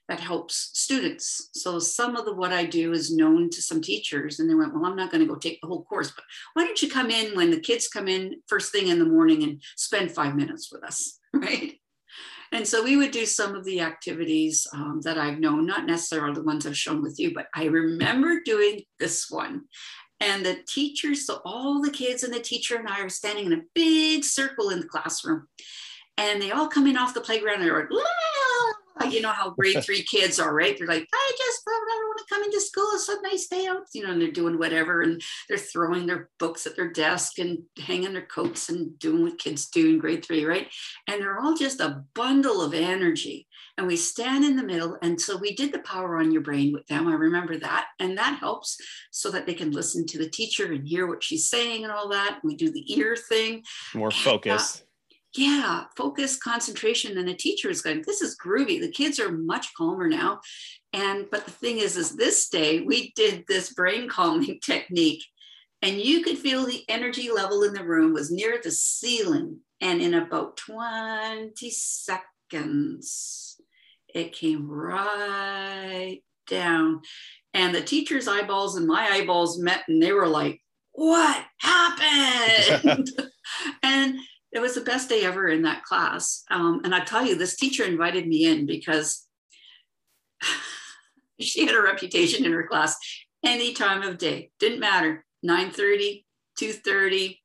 that 0.10 0.20
helps 0.20 0.72
students. 0.74 1.50
So 1.54 1.78
some 1.78 2.16
of 2.16 2.26
the 2.26 2.34
what 2.34 2.52
I 2.52 2.66
do 2.66 2.92
is 2.94 3.16
known 3.16 3.50
to 3.52 3.62
some 3.62 3.80
teachers, 3.80 4.40
and 4.40 4.50
they 4.50 4.56
went, 4.56 4.74
"Well, 4.74 4.86
I'm 4.86 4.96
not 4.96 5.12
going 5.12 5.22
to 5.22 5.32
go 5.32 5.40
take 5.40 5.62
the 5.62 5.68
whole 5.68 5.84
course, 5.84 6.12
but 6.12 6.26
why 6.54 6.66
don't 6.66 6.82
you 6.82 6.90
come 6.90 7.12
in 7.12 7.38
when 7.38 7.52
the 7.52 7.60
kids 7.60 7.88
come 7.88 8.08
in 8.08 8.42
first 8.48 8.72
thing 8.72 8.88
in 8.88 9.00
the 9.00 9.06
morning 9.06 9.44
and 9.44 9.62
spend 9.78 10.12
five 10.12 10.36
minutes 10.36 10.72
with 10.72 10.84
us, 10.84 11.20
right?" 11.34 11.76
And 12.52 12.68
so 12.68 12.84
we 12.84 12.98
would 12.98 13.12
do 13.12 13.28
some 13.28 13.56
of 13.56 13.64
the 13.64 13.82
activities 13.82 14.66
um, 14.74 15.02
that 15.04 15.20
I've 15.20 15.40
known, 15.40 15.68
not 15.68 15.86
necessarily 15.86 16.34
the 16.34 16.44
ones 16.44 16.66
I've 16.66 16.76
shown 16.76 17.04
with 17.04 17.20
you, 17.20 17.32
but 17.32 17.46
I 17.54 17.66
remember 17.66 18.40
doing 18.44 18.82
this 19.00 19.30
one. 19.30 19.66
And 20.20 20.44
the 20.44 20.58
teachers, 20.68 21.28
so 21.28 21.42
all 21.46 21.80
the 21.80 21.92
kids 21.92 22.24
and 22.24 22.34
the 22.34 22.40
teacher 22.40 22.76
and 22.76 22.88
I 22.88 23.02
are 23.02 23.10
standing 23.10 23.46
in 23.46 23.54
a 23.54 23.62
big 23.76 24.24
circle 24.24 24.72
in 24.72 24.80
the 24.80 24.88
classroom. 24.88 25.48
And 26.18 26.42
they 26.42 26.52
all 26.52 26.68
come 26.68 26.88
in 26.88 26.98
off 26.98 27.14
the 27.14 27.22
playground. 27.22 27.62
And 27.62 27.66
they're 27.66 27.80
like, 27.80 27.92
you 29.06 29.22
know 29.22 29.32
how 29.32 29.52
grade 29.52 29.84
three 29.84 30.04
kids 30.04 30.40
are, 30.40 30.54
right? 30.54 30.78
They're 30.78 30.88
like, 30.88 31.08
I 31.14 31.32
just 31.38 31.62
I 31.68 31.86
don't 31.90 32.08
want 32.08 32.20
to 32.20 32.34
come 32.34 32.44
into 32.44 32.62
school. 32.62 32.90
It's 32.94 33.10
a 33.10 33.22
nice 33.22 33.48
day 33.48 33.68
out, 33.68 33.84
you 33.94 34.04
know, 34.04 34.12
and 34.12 34.22
they're 34.22 34.32
doing 34.32 34.58
whatever, 34.58 35.02
and 35.02 35.22
they're 35.48 35.58
throwing 35.58 36.06
their 36.06 36.30
books 36.40 36.66
at 36.66 36.76
their 36.76 36.92
desk 36.92 37.40
and 37.40 37.60
hanging 37.78 38.14
their 38.14 38.26
coats 38.26 38.70
and 38.70 38.98
doing 39.00 39.24
what 39.24 39.40
kids 39.40 39.68
do 39.70 39.90
in 39.90 40.00
grade 40.00 40.26
three, 40.26 40.46
right? 40.46 40.68
And 41.08 41.22
they're 41.22 41.40
all 41.40 41.56
just 41.56 41.80
a 41.80 42.04
bundle 42.14 42.62
of 42.62 42.74
energy. 42.74 43.48
And 43.78 43.88
we 43.88 43.96
stand 43.96 44.44
in 44.44 44.58
the 44.58 44.64
middle. 44.64 44.98
And 45.02 45.20
so 45.20 45.38
we 45.38 45.56
did 45.56 45.72
the 45.72 45.80
power 45.80 46.18
on 46.18 46.34
your 46.34 46.42
brain 46.42 46.74
with 46.74 46.86
them. 46.88 47.08
I 47.08 47.14
remember 47.14 47.58
that. 47.60 47.86
And 48.00 48.18
that 48.18 48.38
helps 48.38 48.78
so 49.10 49.32
that 49.32 49.46
they 49.46 49.54
can 49.54 49.72
listen 49.72 50.06
to 50.08 50.18
the 50.18 50.30
teacher 50.30 50.70
and 50.72 50.86
hear 50.86 51.08
what 51.08 51.24
she's 51.24 51.50
saying 51.50 51.86
and 51.86 51.94
all 51.94 52.10
that. 52.10 52.40
We 52.44 52.56
do 52.56 52.72
the 52.74 52.84
ear 52.94 53.16
thing. 53.16 53.64
More 53.96 54.12
focus. 54.12 54.82
Uh, 54.82 54.86
yeah, 55.36 55.84
focus, 55.96 56.38
concentration. 56.38 57.18
And 57.18 57.28
the 57.28 57.36
teacher 57.36 57.70
is 57.70 57.82
going, 57.82 58.04
this 58.06 58.22
is 58.22 58.38
groovy. 58.38 58.82
The 58.82 58.92
kids 58.92 59.20
are 59.20 59.32
much 59.32 59.74
calmer 59.76 60.08
now. 60.08 60.40
And 60.92 61.28
but 61.30 61.46
the 61.46 61.52
thing 61.52 61.78
is, 61.78 61.98
is 61.98 62.16
this 62.16 62.50
day 62.50 62.82
we 62.82 63.12
did 63.16 63.46
this 63.48 63.74
brain 63.74 64.10
calming 64.10 64.60
technique, 64.64 65.24
and 65.82 66.00
you 66.02 66.24
could 66.24 66.38
feel 66.38 66.66
the 66.66 66.84
energy 66.90 67.32
level 67.32 67.64
in 67.64 67.74
the 67.74 67.84
room 67.84 68.14
was 68.14 68.32
near 68.32 68.60
the 68.62 68.72
ceiling. 68.72 69.60
And 69.82 70.02
in 70.02 70.14
about 70.14 70.58
20 70.58 71.70
seconds, 71.70 73.62
it 74.14 74.34
came 74.34 74.70
right 74.70 76.22
down. 76.48 77.02
And 77.54 77.74
the 77.74 77.82
teacher's 77.82 78.28
eyeballs 78.28 78.76
and 78.76 78.88
my 78.88 79.08
eyeballs 79.10 79.60
met, 79.60 79.84
and 79.88 80.02
they 80.02 80.12
were 80.12 80.28
like, 80.28 80.62
What 80.92 81.46
happened? 81.60 83.08
and 83.84 84.20
it 84.52 84.60
was 84.60 84.76
the 84.76 84.82
best 84.82 85.10
day 85.10 85.24
ever 85.24 85.48
in 85.48 85.62
that 85.64 85.84
class. 85.84 86.44
Um, 86.50 86.82
and 86.84 86.94
I 86.94 87.02
tell 87.02 87.26
you, 87.26 87.36
this 87.36 87.56
teacher 87.56 87.84
invited 87.84 88.28
me 88.28 88.46
in 88.46 88.66
because 88.66 89.28
she 91.40 91.66
had 91.66 91.76
a 91.76 91.82
reputation 91.82 92.46
in 92.46 92.52
her 92.52 92.68
class 92.68 92.98
any 93.44 93.74
time 93.74 94.02
of 94.02 94.18
day, 94.18 94.52
didn't 94.60 94.80
matter 94.80 95.26
9 95.44 95.72
30, 95.72 96.26
2 96.58 96.74
30, 96.74 97.42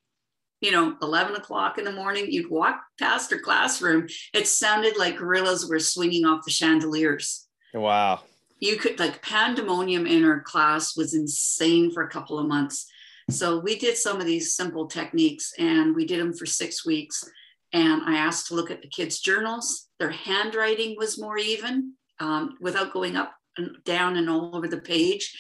you 0.61 0.73
know, 0.73 0.97
11 1.03 1.37
o'clock 1.37 1.79
in 1.79 1.85
the 1.85 1.93
morning. 1.93 2.27
You'd 2.31 2.51
walk 2.51 2.83
past 2.99 3.31
her 3.31 3.39
classroom. 3.39 4.09
It 4.33 4.49
sounded 4.49 4.97
like 4.97 5.19
gorillas 5.19 5.69
were 5.69 5.79
swinging 5.79 6.25
off 6.25 6.45
the 6.45 6.51
chandeliers. 6.51 7.47
Wow. 7.73 8.23
You 8.61 8.77
could, 8.77 8.99
like, 8.99 9.21
pandemonium 9.21 10.07
in 10.07 10.23
her 10.23 10.41
class 10.41 10.97
was 10.97 11.15
insane 11.15 11.93
for 11.93 12.03
a 12.03 12.09
couple 12.09 12.39
of 12.39 12.47
months. 12.47 12.87
So 13.31 13.59
we 13.59 13.79
did 13.79 13.97
some 13.97 14.21
of 14.21 14.27
these 14.27 14.55
simple 14.55 14.87
techniques 14.87 15.53
and 15.59 15.95
we 15.95 16.07
did 16.07 16.21
them 16.21 16.35
for 16.35 16.47
six 16.47 16.85
weeks. 16.85 17.25
And 17.73 18.03
I 18.03 18.17
asked 18.17 18.49
to 18.49 18.55
look 18.55 18.71
at 18.71 18.83
the 18.83 18.89
kids' 18.89 19.21
journals. 19.21 19.89
Their 19.99 20.11
handwriting 20.11 20.95
was 20.97 21.21
more 21.21 21.39
even 21.39 21.95
um, 22.21 22.57
without 22.61 22.93
going 22.93 23.17
up 23.17 23.35
and 23.57 23.77
down 23.85 24.17
and 24.17 24.29
all 24.29 24.55
over 24.55 24.69
the 24.69 24.81
page. 24.81 25.37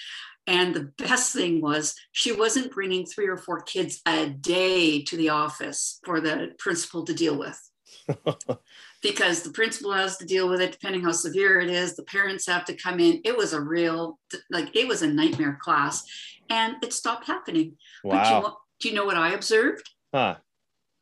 And 0.46 0.74
the 0.74 0.92
best 0.98 1.32
thing 1.32 1.60
was 1.60 1.94
she 2.12 2.32
wasn't 2.32 2.72
bringing 2.72 3.06
three 3.06 3.28
or 3.28 3.36
four 3.36 3.62
kids 3.62 4.00
a 4.06 4.28
day 4.28 5.02
to 5.02 5.16
the 5.16 5.30
office 5.30 6.00
for 6.04 6.20
the 6.20 6.52
principal 6.58 7.04
to 7.04 7.14
deal 7.14 7.38
with. 7.38 7.58
because 9.02 9.42
the 9.42 9.50
principal 9.50 9.92
has 9.92 10.16
to 10.16 10.24
deal 10.24 10.48
with 10.48 10.60
it 10.60 10.72
depending 10.72 11.02
how 11.02 11.12
severe 11.12 11.60
it 11.60 11.68
is 11.68 11.96
the 11.96 12.02
parents 12.04 12.46
have 12.46 12.64
to 12.64 12.74
come 12.74 12.98
in 12.98 13.20
it 13.24 13.36
was 13.36 13.52
a 13.52 13.60
real 13.60 14.18
like 14.50 14.74
it 14.74 14.88
was 14.88 15.02
a 15.02 15.06
nightmare 15.06 15.58
class 15.60 16.04
and 16.50 16.76
it 16.82 16.92
stopped 16.92 17.26
happening. 17.26 17.76
Wow. 18.02 18.40
But 18.40 18.48
you, 18.48 18.56
do 18.80 18.88
you 18.88 18.94
know 18.94 19.04
what 19.04 19.16
I 19.16 19.32
observed? 19.32 19.88
Huh. 20.12 20.36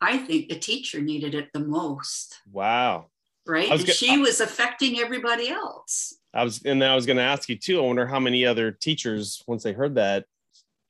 I 0.00 0.18
think 0.18 0.48
the 0.48 0.58
teacher 0.58 1.00
needed 1.00 1.34
it 1.34 1.50
the 1.52 1.60
most. 1.60 2.40
Wow. 2.50 3.06
Right. 3.46 3.70
And 3.70 3.86
go- 3.86 3.92
she 3.92 4.18
was 4.18 4.40
affecting 4.40 4.98
everybody 5.00 5.48
else. 5.48 6.16
I 6.34 6.44
was, 6.44 6.62
and 6.64 6.82
I 6.82 6.94
was 6.94 7.06
going 7.06 7.18
to 7.18 7.22
ask 7.22 7.48
you 7.48 7.56
too. 7.56 7.78
I 7.78 7.86
wonder 7.86 8.06
how 8.06 8.18
many 8.18 8.46
other 8.46 8.72
teachers, 8.72 9.42
once 9.46 9.62
they 9.62 9.72
heard 9.72 9.96
that, 9.96 10.24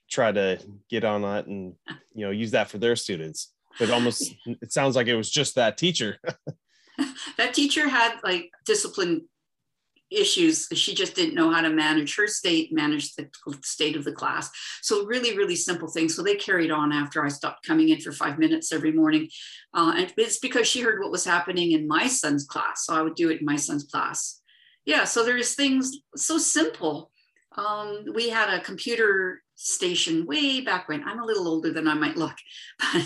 try 0.09 0.31
to 0.31 0.59
get 0.91 1.05
on 1.05 1.23
that 1.23 1.47
and 1.47 1.75
you 2.15 2.27
know 2.27 2.31
use 2.31 2.51
that 2.51 2.69
for 2.69 2.77
their 2.79 2.95
students. 2.95 3.49
But 3.79 3.91
almost, 3.91 4.35
it 4.47 4.73
sounds 4.73 4.97
like 4.97 5.07
it 5.07 5.17
was 5.17 5.31
just 5.31 5.55
that 5.57 5.77
teacher. 5.77 6.19
that 7.37 7.55
teacher 7.55 7.89
had 7.89 8.19
like 8.23 8.51
discipline 8.65 9.23
issues. 10.13 10.69
She 10.75 10.95
just 10.95 11.15
didn't 11.15 11.35
know 11.35 11.51
how 11.51 11.63
to 11.63 11.71
manage 11.71 12.17
her 12.17 12.27
state 12.27 12.73
manage 12.73 13.15
the 13.15 13.29
state 13.63 13.97
of 13.97 14.05
the 14.05 14.13
class. 14.13 14.51
So 14.83 15.07
really 15.07 15.37
really 15.37 15.57
simple 15.57 15.89
things. 15.89 16.15
So 16.15 16.23
they 16.23 16.35
carried 16.35 16.71
on 16.71 16.93
after 16.93 17.25
i 17.25 17.29
stopped 17.29 17.67
coming 17.67 17.89
in 17.89 18.01
for 18.01 18.13
five 18.13 18.39
minutes 18.39 18.73
every 18.73 18.93
morning. 18.93 19.29
Uh, 19.75 19.95
and 19.97 20.13
it's 20.17 20.39
because 20.39 20.67
she 20.67 20.83
heard 20.83 21.01
what 21.01 21.11
was 21.11 21.25
happening 21.25 21.73
in 21.73 21.89
my 21.89 22.07
son's 22.07 22.45
class. 22.45 22.87
So 22.87 22.95
i 22.95 23.03
would 23.03 23.15
do 23.15 23.31
it 23.31 23.41
in 23.41 23.47
my 23.47 23.57
son's 23.57 23.85
class. 23.85 24.41
Yeah 24.85 25.05
so 25.05 25.25
there's 25.25 25.55
things 25.55 25.99
so 26.17 26.39
simple. 26.39 27.11
Um, 27.57 28.05
we 28.15 28.31
had 28.31 28.49
a 28.49 28.61
computer 28.61 29.42
station 29.55 30.27
way 30.27 30.61
back 30.61 30.89
when 30.89 31.05
I'm 31.05 31.21
a 31.21 31.25
little 31.25 31.47
older 31.47 31.73
than 31.73 31.87
I 31.87 31.95
might 31.95 32.17
look, 32.17 32.35
but 32.93 33.05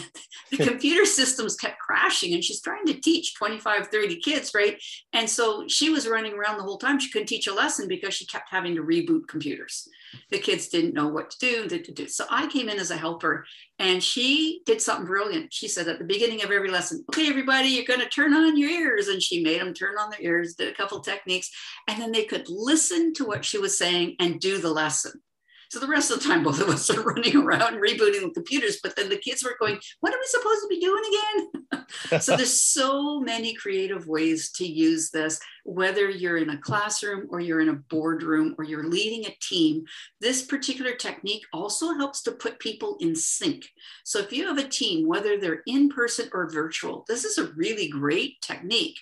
the 0.50 0.64
computer 0.64 1.04
systems 1.04 1.56
kept 1.56 1.78
crashing 1.78 2.34
and 2.34 2.42
she's 2.42 2.60
trying 2.60 2.86
to 2.86 3.00
teach 3.00 3.34
25, 3.34 3.88
30 3.88 4.20
kids, 4.20 4.52
right? 4.54 4.82
And 5.12 5.28
so 5.28 5.66
she 5.68 5.90
was 5.90 6.08
running 6.08 6.34
around 6.34 6.58
the 6.58 6.64
whole 6.64 6.78
time. 6.78 6.98
She 6.98 7.10
couldn't 7.10 7.28
teach 7.28 7.46
a 7.46 7.54
lesson 7.54 7.88
because 7.88 8.14
she 8.14 8.26
kept 8.26 8.50
having 8.50 8.74
to 8.76 8.82
reboot 8.82 9.28
computers. 9.28 9.88
The 10.30 10.38
kids 10.38 10.68
didn't 10.68 10.94
know 10.94 11.08
what 11.08 11.30
to 11.30 11.38
do. 11.38 11.68
did 11.68 11.84
to 11.84 11.92
do. 11.92 12.08
So 12.08 12.24
I 12.30 12.46
came 12.46 12.68
in 12.68 12.78
as 12.78 12.90
a 12.90 12.96
helper 12.96 13.44
and 13.78 14.02
she 14.02 14.62
did 14.64 14.80
something 14.80 15.06
brilliant. 15.06 15.52
She 15.52 15.68
said 15.68 15.88
at 15.88 15.98
the 15.98 16.04
beginning 16.04 16.42
of 16.42 16.50
every 16.50 16.70
lesson, 16.70 17.04
okay, 17.10 17.28
everybody, 17.28 17.68
you're 17.68 17.84
going 17.84 18.00
to 18.00 18.08
turn 18.08 18.32
on 18.32 18.56
your 18.56 18.70
ears. 18.70 19.08
And 19.08 19.22
she 19.22 19.42
made 19.42 19.60
them 19.60 19.74
turn 19.74 19.98
on 19.98 20.10
their 20.10 20.22
ears, 20.22 20.54
did 20.54 20.72
a 20.72 20.76
couple 20.76 21.00
techniques, 21.00 21.50
and 21.88 22.00
then 22.00 22.12
they 22.12 22.24
could 22.24 22.48
listen 22.48 23.12
to 23.14 23.24
what 23.24 23.44
she 23.44 23.58
was 23.58 23.76
saying 23.76 24.16
and 24.20 24.40
do 24.40 24.58
the 24.58 24.70
lesson. 24.70 25.20
So 25.70 25.78
the 25.80 25.86
rest 25.86 26.10
of 26.10 26.20
the 26.20 26.28
time, 26.28 26.42
both 26.44 26.60
of 26.60 26.68
us 26.68 26.90
are 26.90 27.02
running 27.02 27.36
around 27.36 27.80
rebooting 27.80 28.22
the 28.22 28.30
computers, 28.34 28.78
but 28.82 28.96
then 28.96 29.08
the 29.08 29.16
kids 29.16 29.44
were 29.44 29.56
going, 29.58 29.78
What 30.00 30.14
are 30.14 30.18
we 30.18 30.26
supposed 30.26 30.62
to 30.62 30.68
be 30.68 30.80
doing 30.80 31.02
again? 31.08 32.20
so 32.20 32.36
there's 32.36 32.60
so 32.60 33.20
many 33.20 33.54
creative 33.54 34.06
ways 34.06 34.52
to 34.52 34.66
use 34.66 35.10
this, 35.10 35.40
whether 35.64 36.08
you're 36.08 36.38
in 36.38 36.50
a 36.50 36.58
classroom 36.58 37.26
or 37.30 37.40
you're 37.40 37.60
in 37.60 37.68
a 37.68 37.74
boardroom 37.90 38.54
or 38.58 38.64
you're 38.64 38.88
leading 38.88 39.26
a 39.26 39.36
team. 39.40 39.84
This 40.20 40.42
particular 40.42 40.94
technique 40.94 41.44
also 41.52 41.94
helps 41.94 42.22
to 42.22 42.32
put 42.32 42.58
people 42.60 42.96
in 43.00 43.14
sync. 43.14 43.66
So 44.04 44.18
if 44.18 44.32
you 44.32 44.46
have 44.46 44.58
a 44.58 44.68
team, 44.68 45.06
whether 45.06 45.38
they're 45.38 45.62
in 45.66 45.88
person 45.88 46.28
or 46.32 46.50
virtual, 46.50 47.04
this 47.08 47.24
is 47.24 47.38
a 47.38 47.52
really 47.54 47.88
great 47.88 48.40
technique 48.40 48.98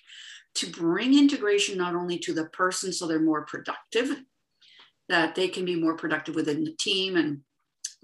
to 0.54 0.70
bring 0.70 1.18
integration 1.18 1.76
not 1.76 1.94
only 1.94 2.18
to 2.18 2.32
the 2.32 2.46
person 2.46 2.92
so 2.92 3.06
they're 3.06 3.18
more 3.18 3.44
productive 3.44 4.16
that 5.08 5.34
they 5.34 5.48
can 5.48 5.64
be 5.64 5.76
more 5.76 5.96
productive 5.96 6.34
within 6.34 6.64
the 6.64 6.74
team 6.78 7.16
and 7.16 7.40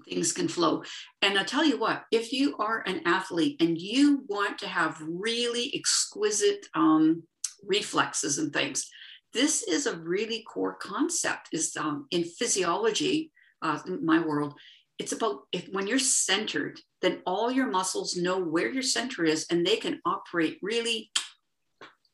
things 0.07 0.33
can 0.33 0.47
flow. 0.47 0.83
And 1.21 1.37
I'll 1.37 1.45
tell 1.45 1.65
you 1.65 1.79
what, 1.79 2.03
if 2.11 2.31
you 2.31 2.55
are 2.57 2.83
an 2.85 3.01
athlete 3.05 3.61
and 3.61 3.77
you 3.77 4.23
want 4.27 4.59
to 4.59 4.67
have 4.67 5.01
really 5.07 5.71
exquisite 5.73 6.65
um, 6.73 7.23
reflexes 7.65 8.37
and 8.37 8.51
things, 8.51 8.87
this 9.33 9.63
is 9.63 9.85
a 9.85 9.97
really 9.97 10.43
core 10.43 10.75
concept. 10.75 11.49
Is 11.53 11.75
um, 11.77 12.07
in 12.11 12.23
physiology, 12.23 13.31
uh, 13.61 13.79
in 13.87 14.05
my 14.05 14.19
world, 14.19 14.55
it's 14.99 15.13
about 15.13 15.43
if 15.51 15.67
when 15.71 15.87
you're 15.87 15.99
centered, 15.99 16.79
then 17.01 17.21
all 17.25 17.49
your 17.51 17.67
muscles 17.67 18.17
know 18.17 18.39
where 18.39 18.69
your 18.69 18.83
center 18.83 19.23
is, 19.23 19.45
and 19.49 19.65
they 19.65 19.77
can 19.77 20.01
operate 20.05 20.59
really 20.61 21.11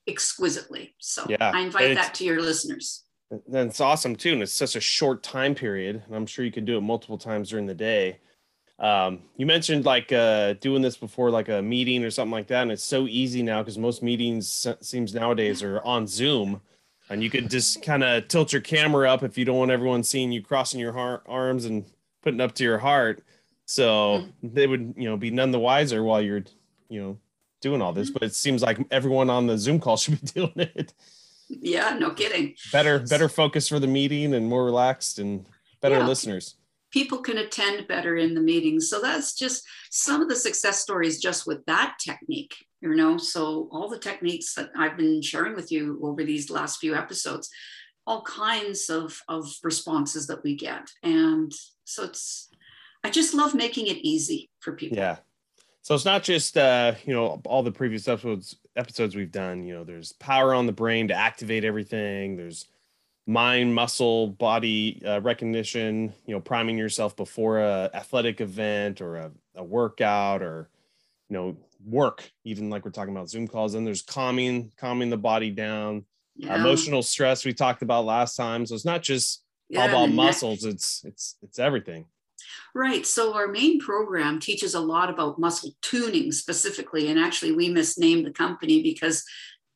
exquisitely. 0.08 0.96
So 1.00 1.26
yeah, 1.28 1.52
I 1.54 1.62
invite 1.62 1.96
that 1.96 2.14
to 2.16 2.24
your 2.24 2.42
listeners. 2.42 3.04
That's 3.48 3.82
awesome 3.82 4.16
too. 4.16 4.34
And 4.34 4.42
it's 4.42 4.54
such 4.54 4.76
a 4.76 4.82
short 4.82 5.24
time 5.24 5.54
period. 5.54 6.04
And 6.06 6.16
I'm 6.16 6.26
sure 6.26 6.46
you 6.46 6.52
can 6.52 6.66
do 6.66 6.78
it 6.78 6.82
multiple 6.82 7.18
times 7.18 7.50
during 7.50 7.66
the 7.66 7.74
day. 7.74 8.20
Um, 8.80 9.24
you 9.36 9.46
mentioned 9.46 9.86
like 9.86 10.12
uh, 10.12 10.54
doing 10.54 10.82
this 10.82 10.98
before 10.98 11.32
like 11.32 11.50
a 11.50 11.62
meeting 11.62 12.04
or 12.04 12.12
something 12.12 12.32
like 12.32 12.48
that. 12.48 12.62
And 12.62 12.72
it's 12.72 12.84
so 12.84 13.08
easy 13.08 13.42
now 13.44 13.62
because 13.62 13.78
most 13.78 14.04
meetings 14.04 14.68
seems 14.82 15.14
nowadays 15.14 15.64
are 15.64 15.82
on 15.82 16.08
Zoom. 16.08 16.62
And 17.10 17.24
you 17.24 17.30
could 17.30 17.50
just 17.50 17.82
kind 17.82 18.04
of 18.04 18.28
tilt 18.28 18.52
your 18.52 18.62
camera 18.62 19.12
up 19.12 19.24
if 19.24 19.38
you 19.38 19.46
don't 19.46 19.58
want 19.58 19.72
everyone 19.72 20.04
seeing 20.04 20.32
you 20.32 20.42
crossing 20.42 20.80
your 20.80 20.92
heart, 20.92 21.24
arms 21.26 21.66
and 21.66 21.86
putting 22.22 22.42
up 22.42 22.54
to 22.56 22.64
your 22.64 22.78
heart. 22.78 23.24
So 23.66 24.20
mm-hmm. 24.20 24.54
they 24.54 24.68
would, 24.68 24.94
you 24.98 25.10
know, 25.10 25.18
be 25.18 25.32
none 25.32 25.52
the 25.52 25.60
wiser 25.60 26.04
while 26.04 26.22
you're, 26.22 26.44
you 26.90 27.02
know, 27.02 27.18
doing 27.62 27.82
all 27.82 27.94
this. 27.94 28.10
Mm-hmm. 28.10 28.14
But 28.14 28.24
it 28.24 28.36
seems 28.36 28.62
like 28.62 28.80
everyone 28.92 29.30
on 29.30 29.48
the 29.48 29.58
Zoom 29.58 29.80
call 29.80 29.98
should 29.98 30.22
be 30.22 30.28
doing 30.28 30.52
it. 30.56 30.94
Yeah, 31.50 31.98
no 31.98 32.12
kidding. 32.12 32.56
Better, 32.72 33.00
better 33.00 33.30
focus 33.30 33.68
for 33.68 33.80
the 33.80 33.88
meeting 33.88 34.34
and 34.34 34.48
more 34.48 34.66
relaxed 34.66 35.20
and 35.20 35.46
better 35.82 36.00
yeah. 36.00 36.08
listeners. 36.08 36.56
People 36.92 37.20
can 37.20 37.38
attend 37.38 37.88
better 37.88 38.16
in 38.16 38.34
the 38.34 38.42
meetings. 38.42 38.90
So 38.90 39.02
that's 39.02 39.36
just 39.36 39.64
some 39.92 40.22
of 40.22 40.30
the 40.30 40.36
success 40.36 40.80
stories 40.80 41.20
just 41.20 41.46
with 41.46 41.66
that 41.66 41.98
technique, 42.04 42.56
you 42.82 42.96
know. 42.96 43.18
So 43.18 43.68
all 43.72 43.90
the 43.90 44.00
techniques 44.00 44.54
that 44.56 44.72
I've 44.76 44.98
been 44.98 45.22
sharing 45.22 45.56
with 45.56 45.72
you 45.72 46.00
over 46.04 46.24
these 46.24 46.50
last 46.50 46.80
few 46.80 46.96
episodes, 46.96 47.50
all 48.06 48.22
kinds 48.24 48.90
of, 48.90 49.22
of 49.28 49.50
responses 49.64 50.28
that 50.28 50.44
we 50.44 50.56
get. 50.56 50.90
And 51.04 51.52
so 51.84 52.06
it's 52.06 52.50
I 53.04 53.10
just 53.10 53.34
love 53.34 53.56
making 53.56 53.88
it 53.88 53.98
easy 53.98 54.50
for 54.60 54.74
people. 54.74 54.98
Yeah. 54.98 55.18
So 55.88 55.96
it's 55.96 56.04
not 56.04 56.22
just 56.22 56.58
uh, 56.58 56.96
you 57.06 57.14
know 57.14 57.42
all 57.46 57.64
the 57.64 57.72
previous 57.72 58.10
episodes 58.10 58.58
episodes 58.76 59.16
we've 59.16 59.32
done. 59.32 59.64
You 59.64 59.74
know, 59.74 59.84
there's 59.86 60.12
power 60.12 60.54
on 60.54 60.66
the 60.66 60.74
brain 60.74 61.08
to 61.08 61.14
activate 61.14 61.64
everything. 61.64 62.36
There's 62.36 62.66
mind, 63.26 63.74
muscle, 63.74 64.28
body 64.28 65.02
uh, 65.06 65.22
recognition. 65.22 66.14
You 66.26 66.36
know, 66.36 66.42
priming 66.42 66.78
yourself 66.78 67.16
before 67.16 67.60
a 67.60 67.90
athletic 67.94 68.42
event 68.42 69.00
or 69.00 69.16
a, 69.16 69.32
a 69.56 69.64
workout 69.64 70.42
or 70.42 70.68
you 71.30 71.38
know 71.38 71.58
work. 71.86 72.30
Even 72.44 72.70
like 72.70 72.84
we're 72.84 72.92
talking 72.92 73.16
about 73.16 73.30
Zoom 73.30 73.48
calls. 73.48 73.74
And 73.74 73.88
there's 73.88 74.02
calming, 74.02 74.74
calming 74.76 75.10
the 75.10 75.16
body 75.16 75.52
down. 75.52 76.04
Yeah. 76.36 76.56
Emotional 76.56 77.02
stress 77.02 77.46
we 77.46 77.54
talked 77.54 77.82
about 77.82 78.04
last 78.04 78.36
time. 78.36 78.66
So 78.66 78.76
it's 78.76 78.84
not 78.84 79.04
just 79.04 79.42
yeah, 79.70 79.84
all 79.84 79.88
about 79.88 80.12
muscles. 80.14 80.66
It's 80.66 81.06
it's 81.06 81.38
it's 81.42 81.60
everything. 81.60 82.08
Right. 82.74 83.06
So 83.06 83.34
our 83.34 83.48
main 83.48 83.80
program 83.80 84.40
teaches 84.40 84.74
a 84.74 84.80
lot 84.80 85.10
about 85.10 85.40
muscle 85.40 85.72
tuning 85.82 86.32
specifically. 86.32 87.10
And 87.10 87.20
actually, 87.20 87.52
we 87.52 87.70
misnamed 87.70 88.26
the 88.26 88.32
company 88.32 88.82
because 88.82 89.24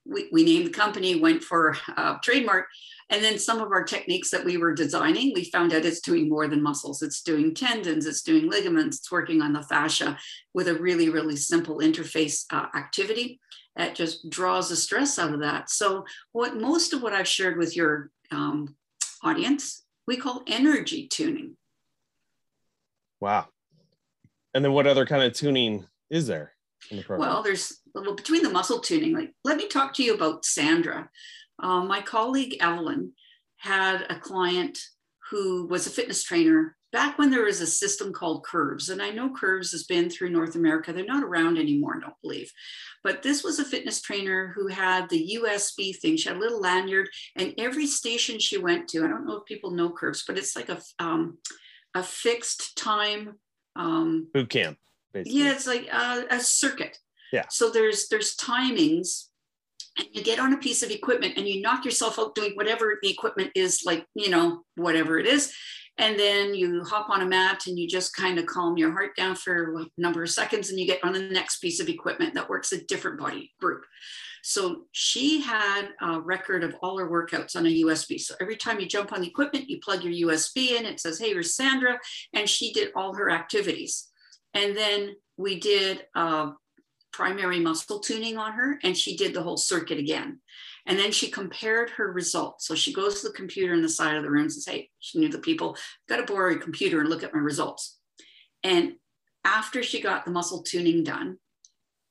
we, 0.05 0.29
we 0.31 0.43
named 0.43 0.67
the 0.67 0.71
company, 0.71 1.15
went 1.15 1.43
for 1.43 1.77
a 1.95 2.19
trademark. 2.23 2.67
And 3.09 3.23
then 3.23 3.37
some 3.37 3.59
of 3.59 3.71
our 3.71 3.83
techniques 3.83 4.31
that 4.31 4.45
we 4.45 4.57
were 4.57 4.73
designing, 4.73 5.33
we 5.35 5.43
found 5.43 5.73
out 5.73 5.85
it's 5.85 5.99
doing 5.99 6.29
more 6.29 6.47
than 6.47 6.63
muscles. 6.63 7.01
It's 7.01 7.21
doing 7.21 7.53
tendons, 7.53 8.05
it's 8.05 8.21
doing 8.21 8.49
ligaments, 8.49 8.99
it's 8.99 9.11
working 9.11 9.41
on 9.41 9.51
the 9.51 9.63
fascia 9.63 10.17
with 10.53 10.69
a 10.69 10.75
really, 10.75 11.09
really 11.09 11.35
simple 11.35 11.79
interface 11.79 12.45
uh, 12.51 12.67
activity 12.75 13.39
that 13.75 13.95
just 13.95 14.29
draws 14.29 14.69
the 14.69 14.75
stress 14.75 15.19
out 15.19 15.33
of 15.33 15.41
that. 15.41 15.69
So, 15.69 16.05
what 16.31 16.55
most 16.55 16.93
of 16.93 17.01
what 17.01 17.13
I've 17.13 17.27
shared 17.27 17.57
with 17.57 17.75
your 17.75 18.11
um, 18.31 18.75
audience, 19.23 19.83
we 20.07 20.17
call 20.17 20.43
energy 20.47 21.07
tuning. 21.07 21.57
Wow. 23.21 23.47
And 24.53 24.65
then 24.65 24.73
what 24.73 24.87
other 24.87 25.05
kind 25.05 25.23
of 25.23 25.33
tuning 25.33 25.85
is 26.09 26.27
there 26.27 26.53
in 26.89 26.97
the 26.97 27.03
program? 27.03 27.29
Well, 27.29 27.43
there's 27.43 27.79
well, 27.93 28.15
between 28.15 28.43
the 28.43 28.49
muscle 28.49 28.79
tuning, 28.79 29.13
like 29.13 29.31
let 29.45 29.57
me 29.57 29.67
talk 29.67 29.93
to 29.93 30.03
you 30.03 30.13
about 30.13 30.43
Sandra. 30.43 31.09
Uh, 31.61 31.85
my 31.85 32.01
colleague 32.01 32.57
Evelyn 32.59 33.13
had 33.57 34.05
a 34.09 34.19
client 34.19 34.77
who 35.29 35.67
was 35.67 35.87
a 35.87 35.91
fitness 35.91 36.23
trainer 36.23 36.75
back 36.91 37.17
when 37.17 37.29
there 37.29 37.45
was 37.45 37.61
a 37.61 37.67
system 37.67 38.11
called 38.11 38.43
Curves. 38.43 38.89
And 38.89 39.01
I 39.01 39.11
know 39.11 39.33
Curves 39.33 39.71
has 39.71 39.83
been 39.83 40.09
through 40.09 40.31
North 40.31 40.55
America. 40.55 40.91
They're 40.91 41.05
not 41.05 41.23
around 41.23 41.57
anymore, 41.57 41.95
I 41.95 42.01
don't 42.01 42.21
believe. 42.21 42.51
But 43.01 43.23
this 43.23 43.43
was 43.43 43.59
a 43.59 43.63
fitness 43.63 44.01
trainer 44.01 44.51
who 44.55 44.67
had 44.67 45.07
the 45.07 45.39
USB 45.41 45.95
thing. 45.95 46.17
She 46.17 46.27
had 46.27 46.37
a 46.37 46.39
little 46.39 46.59
lanyard, 46.59 47.07
and 47.37 47.53
every 47.57 47.87
station 47.87 48.39
she 48.39 48.57
went 48.57 48.89
to, 48.89 49.05
I 49.05 49.07
don't 49.07 49.25
know 49.25 49.37
if 49.37 49.45
people 49.45 49.71
know 49.71 49.89
Curves, 49.89 50.25
but 50.27 50.37
it's 50.37 50.55
like 50.55 50.67
a 50.67 50.81
um, 50.99 51.37
a 51.93 52.03
fixed 52.03 52.77
time 52.77 53.35
um, 53.75 54.27
boot 54.33 54.49
camp. 54.49 54.77
Basically. 55.13 55.39
Yeah, 55.39 55.51
it's 55.51 55.67
like 55.67 55.87
a, 55.91 56.25
a 56.29 56.39
circuit. 56.39 56.97
Yeah. 57.33 57.45
So 57.49 57.69
there's 57.69 58.07
there's 58.07 58.35
timings, 58.35 59.27
and 59.97 60.07
you 60.11 60.23
get 60.23 60.39
on 60.39 60.53
a 60.53 60.57
piece 60.57 60.83
of 60.83 60.91
equipment 60.91 61.33
and 61.37 61.47
you 61.47 61.61
knock 61.61 61.85
yourself 61.85 62.17
out 62.19 62.35
doing 62.35 62.53
whatever 62.55 62.97
the 63.01 63.09
equipment 63.09 63.51
is, 63.55 63.83
like 63.85 64.05
you 64.13 64.29
know 64.29 64.63
whatever 64.75 65.19
it 65.19 65.27
is, 65.27 65.53
and 65.97 66.17
then 66.17 66.53
you 66.55 66.83
hop 66.83 67.09
on 67.09 67.21
a 67.21 67.25
mat 67.25 67.67
and 67.67 67.77
you 67.77 67.87
just 67.87 68.15
kind 68.15 68.37
of 68.39 68.45
calm 68.45 68.77
your 68.77 68.91
heart 68.91 69.15
down 69.15 69.35
for 69.35 69.81
a 69.81 69.85
number 69.97 70.23
of 70.23 70.29
seconds, 70.29 70.69
and 70.69 70.79
you 70.79 70.87
get 70.87 71.03
on 71.03 71.13
the 71.13 71.19
next 71.19 71.59
piece 71.59 71.79
of 71.79 71.89
equipment 71.89 72.33
that 72.33 72.49
works 72.49 72.71
a 72.71 72.83
different 72.85 73.19
body 73.19 73.51
group. 73.59 73.83
So 74.43 74.83
she 74.91 75.41
had 75.41 75.89
a 76.01 76.19
record 76.19 76.63
of 76.63 76.75
all 76.81 76.97
her 76.97 77.09
workouts 77.09 77.55
on 77.55 77.65
a 77.65 77.83
USB. 77.83 78.19
So 78.19 78.35
every 78.41 78.55
time 78.55 78.79
you 78.79 78.87
jump 78.87 79.13
on 79.13 79.21
the 79.21 79.27
equipment, 79.27 79.69
you 79.69 79.79
plug 79.79 80.03
your 80.03 80.29
USB 80.29 80.71
in, 80.71 80.85
it 80.85 80.99
says, 80.99 81.19
hey, 81.19 81.29
here's 81.29 81.55
Sandra. 81.55 81.99
And 82.33 82.49
she 82.49 82.73
did 82.73 82.91
all 82.95 83.13
her 83.13 83.29
activities. 83.29 84.09
And 84.53 84.75
then 84.75 85.15
we 85.37 85.59
did 85.59 86.05
uh, 86.15 86.51
primary 87.11 87.59
muscle 87.59 87.99
tuning 87.99 88.37
on 88.37 88.53
her, 88.53 88.79
and 88.83 88.97
she 88.97 89.15
did 89.15 89.33
the 89.33 89.43
whole 89.43 89.57
circuit 89.57 89.97
again. 89.97 90.39
And 90.85 90.97
then 90.97 91.11
she 91.11 91.29
compared 91.29 91.91
her 91.91 92.11
results. 92.11 92.67
So 92.67 92.75
she 92.75 92.93
goes 92.93 93.21
to 93.21 93.27
the 93.27 93.33
computer 93.33 93.73
in 93.73 93.81
the 93.81 93.89
side 93.89 94.15
of 94.15 94.23
the 94.23 94.31
room 94.31 94.43
and 94.43 94.53
says, 94.53 94.65
Hey, 94.65 94.89
she 94.99 95.19
knew 95.19 95.29
the 95.29 95.37
people, 95.37 95.77
got 96.09 96.17
to 96.17 96.31
borrow 96.33 96.51
your 96.51 96.59
computer 96.59 96.99
and 97.01 97.09
look 97.09 97.23
at 97.23 97.33
my 97.33 97.39
results. 97.39 97.99
And 98.63 98.93
after 99.43 99.83
she 99.83 100.01
got 100.01 100.25
the 100.25 100.31
muscle 100.31 100.63
tuning 100.63 101.03
done, 101.03 101.37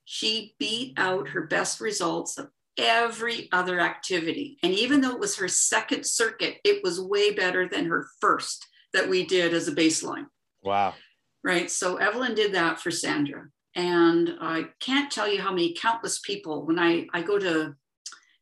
she 0.05 0.55
beat 0.59 0.93
out 0.97 1.29
her 1.29 1.47
best 1.47 1.79
results 1.79 2.37
of 2.37 2.49
every 2.77 3.49
other 3.51 3.79
activity. 3.79 4.57
And 4.63 4.73
even 4.73 5.01
though 5.01 5.11
it 5.11 5.19
was 5.19 5.37
her 5.37 5.47
second 5.47 6.05
circuit, 6.05 6.57
it 6.63 6.83
was 6.83 6.99
way 7.01 7.31
better 7.31 7.67
than 7.67 7.85
her 7.85 8.07
first 8.19 8.67
that 8.93 9.09
we 9.09 9.25
did 9.25 9.53
as 9.53 9.67
a 9.67 9.75
baseline. 9.75 10.25
Wow. 10.63 10.95
Right. 11.43 11.69
So 11.71 11.97
Evelyn 11.97 12.35
did 12.35 12.53
that 12.53 12.79
for 12.79 12.91
Sandra. 12.91 13.47
And 13.75 14.35
I 14.41 14.65
can't 14.79 15.11
tell 15.11 15.31
you 15.31 15.41
how 15.41 15.51
many 15.51 15.73
countless 15.73 16.19
people, 16.19 16.65
when 16.65 16.77
I, 16.77 17.07
I 17.13 17.21
go 17.21 17.39
to 17.39 17.73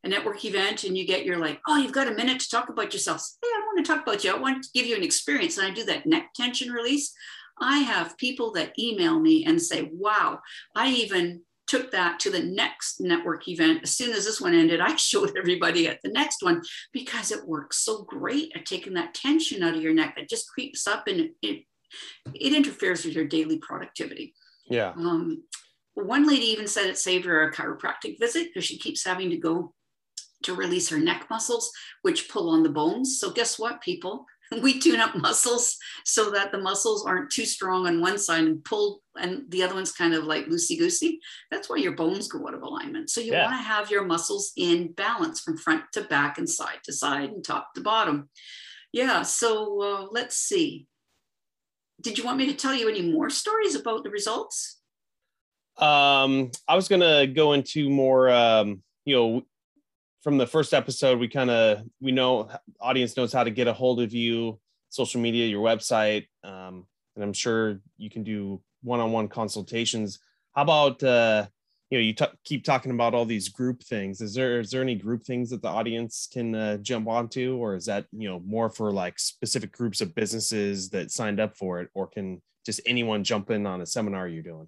a 0.03 0.07
network 0.07 0.43
event 0.45 0.85
and 0.85 0.97
you 0.97 1.05
get 1.05 1.25
you're 1.25 1.37
like, 1.37 1.59
oh, 1.67 1.77
you've 1.77 1.91
got 1.91 2.07
a 2.07 2.15
minute 2.15 2.39
to 2.39 2.49
talk 2.49 2.69
about 2.69 2.93
yourself. 2.93 3.21
Hey, 3.41 3.49
I 3.49 3.61
want 3.65 3.85
to 3.85 3.93
talk 3.93 4.03
about 4.03 4.23
you. 4.23 4.33
I 4.33 4.39
want 4.39 4.63
to 4.63 4.69
give 4.73 4.85
you 4.85 4.95
an 4.95 5.03
experience. 5.03 5.57
And 5.57 5.67
I 5.67 5.71
do 5.71 5.83
that 5.85 6.05
neck 6.05 6.29
tension 6.35 6.71
release. 6.71 7.13
I 7.61 7.79
have 7.79 8.17
people 8.17 8.51
that 8.53 8.73
email 8.79 9.19
me 9.19 9.45
and 9.45 9.61
say, 9.61 9.89
wow, 9.91 10.39
I 10.75 10.89
even 10.91 11.41
took 11.69 11.91
that 11.91 12.19
to 12.19 12.31
the 12.31 12.43
next 12.43 12.99
network 12.99 13.47
event. 13.47 13.81
As 13.83 13.95
soon 13.95 14.11
as 14.11 14.25
this 14.25 14.41
one 14.41 14.55
ended, 14.55 14.81
I 14.81 14.95
showed 14.97 15.37
everybody 15.37 15.87
at 15.87 16.01
the 16.03 16.09
next 16.09 16.41
one 16.41 16.61
because 16.91 17.31
it 17.31 17.47
works 17.47 17.77
so 17.77 18.03
great 18.03 18.51
at 18.55 18.65
taking 18.65 18.95
that 18.95 19.13
tension 19.13 19.61
out 19.61 19.75
of 19.75 19.81
your 19.81 19.93
neck 19.93 20.15
that 20.17 20.29
just 20.29 20.49
creeps 20.49 20.87
up 20.87 21.07
and 21.07 21.29
it, 21.41 21.63
it 22.33 22.53
interferes 22.53 23.05
with 23.05 23.13
your 23.13 23.25
daily 23.25 23.59
productivity. 23.59 24.33
Yeah. 24.67 24.93
Um, 24.97 25.43
one 25.93 26.27
lady 26.27 26.45
even 26.47 26.67
said 26.67 26.87
it 26.87 26.97
saved 26.97 27.25
her 27.25 27.43
a 27.43 27.53
chiropractic 27.53 28.19
visit 28.19 28.47
because 28.47 28.65
she 28.65 28.77
keeps 28.77 29.05
having 29.05 29.29
to 29.29 29.37
go 29.37 29.73
to 30.43 30.55
release 30.55 30.89
her 30.89 30.99
neck 30.99 31.27
muscles, 31.29 31.71
which 32.01 32.29
pull 32.29 32.49
on 32.49 32.63
the 32.63 32.69
bones. 32.69 33.19
So, 33.19 33.31
guess 33.31 33.59
what, 33.59 33.81
people? 33.81 34.25
we 34.61 34.79
tune 34.79 34.99
up 34.99 35.15
muscles 35.15 35.77
so 36.05 36.31
that 36.31 36.51
the 36.51 36.57
muscles 36.57 37.05
aren't 37.05 37.31
too 37.31 37.45
strong 37.45 37.85
on 37.87 38.01
one 38.01 38.17
side 38.17 38.43
and 38.43 38.63
pull 38.63 39.01
and 39.19 39.43
the 39.49 39.61
other 39.63 39.75
one's 39.75 39.91
kind 39.91 40.13
of 40.13 40.23
like 40.23 40.45
loosey 40.47 40.77
goosey 40.77 41.19
that's 41.51 41.69
why 41.69 41.75
your 41.77 41.91
bones 41.91 42.27
go 42.27 42.47
out 42.47 42.53
of 42.53 42.61
alignment 42.63 43.09
so 43.09 43.21
you 43.21 43.31
Yeah. 43.33 43.45
want 43.45 43.57
to 43.59 43.63
have 43.63 43.91
your 43.91 44.03
muscles 44.05 44.51
in 44.57 44.91
balance 44.93 45.39
from 45.41 45.57
front 45.57 45.83
to 45.93 46.01
back 46.01 46.37
and 46.37 46.49
side 46.49 46.79
to 46.85 46.93
side 46.93 47.29
and 47.29 47.43
top 47.43 47.73
to 47.75 47.81
bottom 47.81 48.29
yeah 48.91 49.21
so 49.21 49.81
uh, 49.81 50.07
let's 50.11 50.35
see 50.37 50.87
did 52.01 52.17
you 52.17 52.23
want 52.23 52.37
me 52.37 52.47
to 52.47 52.53
tell 52.55 52.73
you 52.73 52.87
any 52.89 53.01
more 53.01 53.29
stories 53.29 53.75
about 53.75 54.03
the 54.03 54.09
results 54.09 54.77
Um, 55.77 56.51
I 56.67 56.75
was 56.75 56.87
gonna 56.89 57.25
go 57.27 57.53
into 57.53 57.89
more. 57.89 58.29
Um, 58.29 58.83
you 59.05 59.15
know, 59.15 59.43
from 60.21 60.37
the 60.37 60.47
first 60.47 60.73
episode, 60.73 61.19
we 61.19 61.27
kind 61.27 61.49
of 61.49 61.83
we 62.01 62.11
know 62.11 62.49
audience 62.79 63.15
knows 63.15 63.33
how 63.33 63.43
to 63.43 63.51
get 63.51 63.67
a 63.67 63.73
hold 63.73 64.01
of 64.01 64.13
you, 64.13 64.59
social 64.89 65.21
media, 65.21 65.47
your 65.47 65.63
website, 65.63 66.27
um, 66.43 66.85
and 67.15 67.23
I'm 67.23 67.33
sure 67.33 67.79
you 67.97 68.09
can 68.09 68.23
do 68.23 68.61
one-on-one 68.81 69.27
consultations. 69.27 70.19
How 70.53 70.63
about 70.63 71.01
uh, 71.03 71.47
you 71.89 71.97
know 71.97 72.03
you 72.03 72.13
t- 72.13 72.25
keep 72.43 72.63
talking 72.63 72.91
about 72.91 73.13
all 73.13 73.25
these 73.25 73.49
group 73.49 73.83
things? 73.83 74.21
Is 74.21 74.33
there 74.33 74.59
is 74.59 74.71
there 74.71 74.81
any 74.81 74.95
group 74.95 75.23
things 75.23 75.49
that 75.51 75.61
the 75.61 75.69
audience 75.69 76.27
can 76.31 76.53
uh, 76.53 76.77
jump 76.77 77.07
onto, 77.07 77.57
or 77.57 77.75
is 77.75 77.85
that 77.85 78.05
you 78.11 78.29
know 78.29 78.41
more 78.41 78.69
for 78.69 78.91
like 78.91 79.19
specific 79.19 79.71
groups 79.71 80.01
of 80.01 80.15
businesses 80.15 80.89
that 80.89 81.11
signed 81.11 81.39
up 81.39 81.55
for 81.55 81.79
it, 81.81 81.89
or 81.93 82.07
can 82.07 82.41
just 82.65 82.81
anyone 82.85 83.23
jump 83.23 83.51
in 83.51 83.65
on 83.65 83.81
a 83.81 83.85
seminar 83.85 84.27
you're 84.27 84.43
doing? 84.43 84.67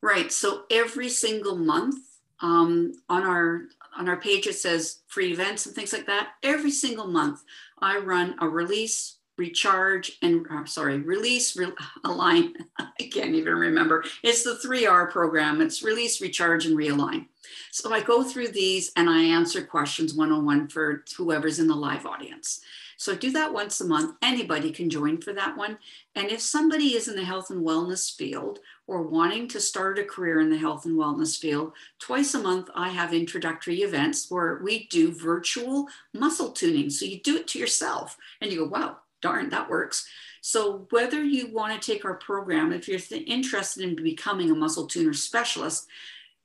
Right. 0.00 0.32
So 0.32 0.64
every 0.70 1.08
single 1.08 1.56
month 1.56 1.96
um, 2.40 2.92
on 3.08 3.22
our 3.22 3.62
on 3.96 4.08
our 4.08 4.16
page 4.16 4.46
it 4.46 4.54
says 4.54 5.00
free 5.06 5.32
events 5.32 5.66
and 5.66 5.74
things 5.74 5.92
like 5.92 6.06
that. 6.06 6.30
Every 6.42 6.70
single 6.70 7.06
month 7.06 7.42
I 7.80 7.98
run 7.98 8.36
a 8.40 8.48
release, 8.48 9.18
recharge, 9.36 10.18
and 10.22 10.46
sorry, 10.66 10.98
release, 10.98 11.56
re- 11.56 11.72
align. 12.04 12.54
I 12.78 13.10
can't 13.12 13.34
even 13.34 13.54
remember. 13.54 14.04
It's 14.22 14.44
the 14.44 14.56
three 14.56 14.86
R 14.86 15.10
program. 15.10 15.60
It's 15.60 15.82
release, 15.82 16.20
recharge, 16.20 16.66
and 16.66 16.76
realign. 16.76 17.26
So 17.70 17.92
I 17.92 18.00
go 18.00 18.22
through 18.22 18.48
these 18.48 18.92
and 18.96 19.08
I 19.08 19.22
answer 19.22 19.64
questions 19.64 20.14
one 20.14 20.32
on 20.32 20.44
one 20.44 20.68
for 20.68 21.04
whoever's 21.16 21.58
in 21.58 21.68
the 21.68 21.74
live 21.74 22.06
audience. 22.06 22.60
So 22.96 23.12
I 23.12 23.16
do 23.16 23.32
that 23.32 23.52
once 23.52 23.80
a 23.80 23.86
month. 23.86 24.16
Anybody 24.22 24.70
can 24.70 24.88
join 24.88 25.20
for 25.20 25.32
that 25.32 25.56
one. 25.56 25.78
And 26.14 26.30
if 26.30 26.40
somebody 26.40 26.94
is 26.94 27.08
in 27.08 27.16
the 27.16 27.24
health 27.24 27.50
and 27.50 27.66
wellness 27.66 28.14
field 28.14 28.60
or 28.92 29.02
wanting 29.02 29.48
to 29.48 29.60
start 29.60 29.98
a 29.98 30.04
career 30.04 30.40
in 30.40 30.50
the 30.50 30.58
health 30.58 30.84
and 30.84 30.98
wellness 30.98 31.38
field, 31.38 31.72
twice 31.98 32.34
a 32.34 32.38
month 32.38 32.68
I 32.74 32.90
have 32.90 33.14
introductory 33.14 33.80
events 33.82 34.30
where 34.30 34.60
we 34.62 34.86
do 34.88 35.10
virtual 35.10 35.88
muscle 36.12 36.50
tuning. 36.50 36.90
So 36.90 37.06
you 37.06 37.18
do 37.20 37.36
it 37.36 37.48
to 37.48 37.58
yourself 37.58 38.18
and 38.40 38.52
you 38.52 38.58
go, 38.58 38.66
wow, 38.66 38.98
darn, 39.22 39.48
that 39.48 39.70
works. 39.70 40.06
So 40.42 40.86
whether 40.90 41.24
you 41.24 41.50
want 41.52 41.80
to 41.80 41.92
take 41.92 42.04
our 42.04 42.16
program, 42.16 42.72
if 42.72 42.86
you're 42.86 42.98
th- 42.98 43.26
interested 43.26 43.84
in 43.84 43.96
becoming 43.96 44.50
a 44.50 44.54
muscle 44.54 44.86
tuner 44.86 45.14
specialist, 45.14 45.86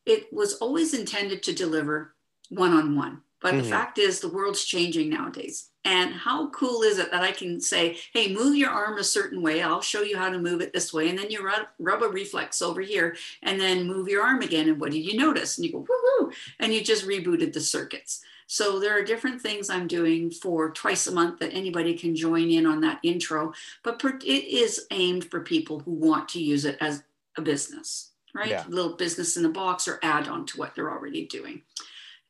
it 0.06 0.32
was 0.32 0.54
always 0.56 0.94
intended 0.94 1.44
to 1.44 1.54
deliver 1.54 2.14
one 2.50 2.72
on 2.72 2.96
one. 2.96 3.24
But 3.40 3.54
Mhm. 3.54 3.64
the 3.64 3.70
fact 3.70 3.98
is, 4.00 4.20
the 4.20 4.30
world's 4.30 4.66
changing 4.66 5.10
nowadays. 5.10 5.70
And 5.86 6.14
how 6.14 6.50
cool 6.50 6.82
is 6.82 6.98
it 6.98 7.12
that 7.12 7.24
I 7.24 7.32
can 7.32 7.62
say, 7.62 7.98
hey, 8.12 8.34
move 8.34 8.56
your 8.58 8.70
arm 8.72 8.98
a 8.98 9.04
certain 9.04 9.42
way. 9.42 9.62
I'll 9.62 9.82
show 9.82 10.02
you 10.02 10.18
how 10.18 10.30
to 10.30 10.40
move 10.40 10.60
it 10.60 10.74
this 10.74 10.92
way. 10.92 11.08
And 11.08 11.18
then 11.18 11.30
you 11.30 11.42
rub, 11.42 11.68
rub 11.80 12.04
a 12.04 12.10
reflex 12.10 12.62
over 12.62 12.82
here 12.82 13.16
and 13.44 13.60
then 13.62 13.88
move 13.88 14.10
your 14.10 14.24
arm 14.24 14.42
again. 14.42 14.68
And 14.68 14.82
what 14.82 14.92
did 14.92 15.06
you 15.06 15.18
notice? 15.18 15.58
And 15.58 15.66
you 15.66 15.72
go, 15.72 15.84
woohoo. 15.88 16.34
And 16.60 16.74
you 16.74 16.84
just 16.84 17.06
rebooted 17.08 17.54
the 17.54 17.62
circuits. 17.62 18.22
So 18.48 18.80
there 18.80 18.98
are 18.98 19.04
different 19.04 19.42
things 19.42 19.70
I'm 19.70 19.88
doing 19.88 20.32
for 20.32 20.72
twice 20.72 21.08
a 21.08 21.12
month 21.12 21.40
that 21.40 21.54
anybody 21.54 21.94
can 21.98 22.16
join 22.16 22.50
in 22.50 22.66
on 22.66 22.82
that 22.82 23.00
intro. 23.04 23.54
But 23.84 24.00
per- 24.00 24.20
it 24.24 24.44
is 24.46 24.88
aimed 24.92 25.30
for 25.30 25.42
people 25.42 25.80
who 25.82 25.92
want 25.92 26.28
to 26.30 26.42
use 26.42 26.66
it 26.66 26.78
as 26.82 27.04
a 27.38 27.42
business, 27.42 28.12
right? 28.34 28.50
Yeah. 28.50 28.64
little 28.68 28.94
business 28.94 29.38
in 29.38 29.46
a 29.46 29.50
box 29.50 29.88
or 29.88 30.00
add 30.02 30.28
on 30.28 30.46
to 30.48 30.58
what 30.58 30.76
they're 30.76 30.92
already 30.92 31.26
doing. 31.26 31.62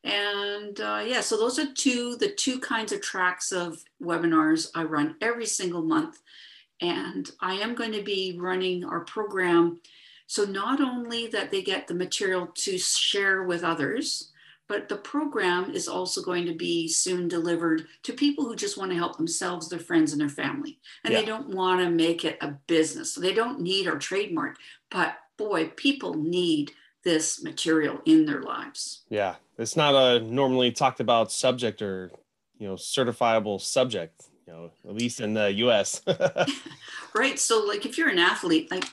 And 0.03 0.79
uh, 0.79 1.03
yeah, 1.05 1.21
so 1.21 1.37
those 1.37 1.59
are 1.59 1.73
two 1.73 2.15
the 2.15 2.29
two 2.29 2.59
kinds 2.59 2.91
of 2.91 3.01
tracks 3.01 3.51
of 3.51 3.83
webinars 4.01 4.69
I 4.73 4.83
run 4.83 5.15
every 5.21 5.45
single 5.45 5.81
month. 5.81 6.19
And 6.79 7.29
I 7.41 7.55
am 7.55 7.75
going 7.75 7.91
to 7.93 8.03
be 8.03 8.37
running 8.39 8.85
our 8.85 9.01
program. 9.01 9.81
So 10.27 10.45
not 10.45 10.79
only 10.79 11.27
that 11.27 11.51
they 11.51 11.61
get 11.61 11.87
the 11.87 11.93
material 11.95 12.47
to 12.53 12.77
share 12.77 13.43
with 13.43 13.63
others, 13.63 14.31
but 14.67 14.89
the 14.89 14.97
program 14.97 15.71
is 15.71 15.87
also 15.87 16.21
going 16.21 16.45
to 16.45 16.53
be 16.53 16.87
soon 16.87 17.27
delivered 17.27 17.87
to 18.03 18.13
people 18.13 18.45
who 18.45 18.55
just 18.55 18.77
want 18.77 18.91
to 18.91 18.97
help 18.97 19.17
themselves, 19.17 19.69
their 19.69 19.79
friends, 19.79 20.11
and 20.11 20.19
their 20.21 20.29
family. 20.29 20.77
And 21.03 21.13
Yeah. 21.13 21.21
they 21.21 21.25
don't 21.25 21.49
want 21.49 21.81
to 21.81 21.89
make 21.89 22.25
it 22.25 22.37
a 22.41 22.49
business. 22.67 23.13
So 23.13 23.21
they 23.21 23.33
don't 23.33 23.61
need 23.61 23.87
our 23.87 23.97
trademark. 23.97 24.57
But 24.89 25.17
boy, 25.37 25.69
people 25.75 26.13
need 26.15 26.73
this 27.03 27.41
material 27.41 28.01
in 28.05 28.25
their 28.25 28.41
lives. 28.41 29.03
Yeah, 29.09 29.35
it's 29.57 29.75
not 29.75 29.95
a 29.95 30.19
normally 30.19 30.71
talked 30.71 30.99
about 30.99 31.31
subject 31.31 31.81
or 31.81 32.11
you 32.57 32.67
know 32.67 32.75
certifiable 32.75 33.59
subject. 33.59 34.23
You 34.45 34.53
know, 34.53 34.71
at 34.87 34.95
least 34.95 35.19
in 35.19 35.33
the 35.33 35.51
U.S. 35.53 36.01
right 37.13 37.37
so 37.37 37.65
like 37.65 37.85
if 37.85 37.97
you're 37.97 38.07
an 38.07 38.19
athlete 38.19 38.71
like 38.71 38.85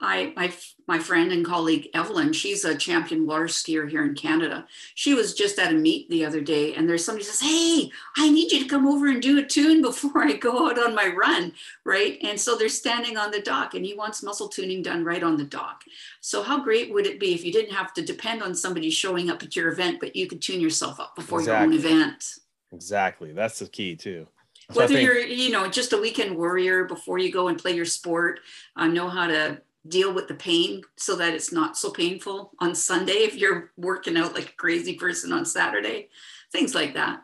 I, 0.00 0.32
my, 0.34 0.52
my 0.88 0.98
friend 0.98 1.30
and 1.30 1.46
colleague 1.46 1.88
Evelyn, 1.94 2.32
she's 2.32 2.64
a 2.64 2.76
champion 2.76 3.26
water 3.26 3.44
skier 3.44 3.88
here 3.88 4.04
in 4.04 4.14
Canada. 4.14 4.66
She 4.96 5.14
was 5.14 5.34
just 5.34 5.58
at 5.58 5.72
a 5.72 5.76
meet 5.76 6.10
the 6.10 6.24
other 6.24 6.40
day, 6.40 6.74
and 6.74 6.88
there's 6.88 7.04
somebody 7.04 7.24
says, 7.24 7.40
"Hey, 7.40 7.90
I 8.16 8.28
need 8.28 8.50
you 8.50 8.60
to 8.60 8.68
come 8.68 8.88
over 8.88 9.06
and 9.06 9.22
do 9.22 9.38
a 9.38 9.42
tune 9.44 9.82
before 9.82 10.22
I 10.24 10.32
go 10.32 10.68
out 10.68 10.78
on 10.78 10.96
my 10.96 11.14
run." 11.16 11.52
Right, 11.84 12.18
and 12.22 12.38
so 12.40 12.56
they're 12.56 12.68
standing 12.68 13.16
on 13.16 13.30
the 13.30 13.40
dock, 13.40 13.74
and 13.74 13.84
he 13.84 13.94
wants 13.94 14.22
muscle 14.22 14.48
tuning 14.48 14.82
done 14.82 15.04
right 15.04 15.22
on 15.22 15.36
the 15.36 15.44
dock. 15.44 15.84
So 16.20 16.42
how 16.42 16.62
great 16.62 16.92
would 16.92 17.06
it 17.06 17.20
be 17.20 17.34
if 17.34 17.44
you 17.44 17.52
didn't 17.52 17.74
have 17.74 17.94
to 17.94 18.02
depend 18.02 18.42
on 18.42 18.54
somebody 18.54 18.90
showing 18.90 19.30
up 19.30 19.42
at 19.44 19.54
your 19.54 19.68
event, 19.68 20.00
but 20.00 20.16
you 20.16 20.26
could 20.26 20.42
tune 20.42 20.60
yourself 20.60 20.98
up 20.98 21.14
before 21.14 21.40
your 21.40 21.56
own 21.56 21.72
event? 21.72 22.24
exactly, 22.72 23.32
that's 23.32 23.60
the 23.60 23.68
key 23.68 23.94
too. 23.94 24.26
So 24.72 24.80
whether 24.80 24.94
think- 24.94 25.06
you're 25.06 25.18
you 25.18 25.50
know 25.50 25.68
just 25.68 25.92
a 25.92 25.98
weekend 25.98 26.36
warrior 26.36 26.84
before 26.84 27.18
you 27.18 27.30
go 27.30 27.48
and 27.48 27.58
play 27.58 27.72
your 27.72 27.84
sport 27.84 28.40
uh, 28.76 28.86
know 28.86 29.08
how 29.08 29.26
to 29.26 29.60
deal 29.88 30.12
with 30.12 30.28
the 30.28 30.34
pain 30.34 30.82
so 30.96 31.14
that 31.16 31.34
it's 31.34 31.52
not 31.52 31.76
so 31.76 31.90
painful 31.90 32.52
on 32.58 32.74
sunday 32.74 33.12
if 33.12 33.36
you're 33.36 33.70
working 33.76 34.16
out 34.16 34.34
like 34.34 34.50
a 34.50 34.56
crazy 34.56 34.94
person 34.94 35.32
on 35.32 35.44
saturday 35.44 36.08
things 36.52 36.74
like 36.74 36.94
that 36.94 37.22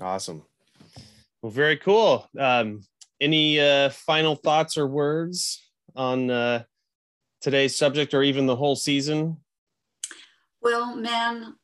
awesome. 0.00 0.42
Well, 1.40 1.52
very 1.52 1.76
cool. 1.76 2.28
Um, 2.38 2.82
any 3.20 3.60
uh, 3.60 3.90
final 3.90 4.34
thoughts 4.34 4.76
or 4.76 4.86
words 4.86 5.62
on 5.94 6.30
uh, 6.30 6.64
today's 7.40 7.76
subject 7.76 8.14
or 8.14 8.22
even 8.22 8.46
the 8.46 8.56
whole 8.56 8.74
season? 8.74 9.36
well 10.64 10.96
man 10.96 11.54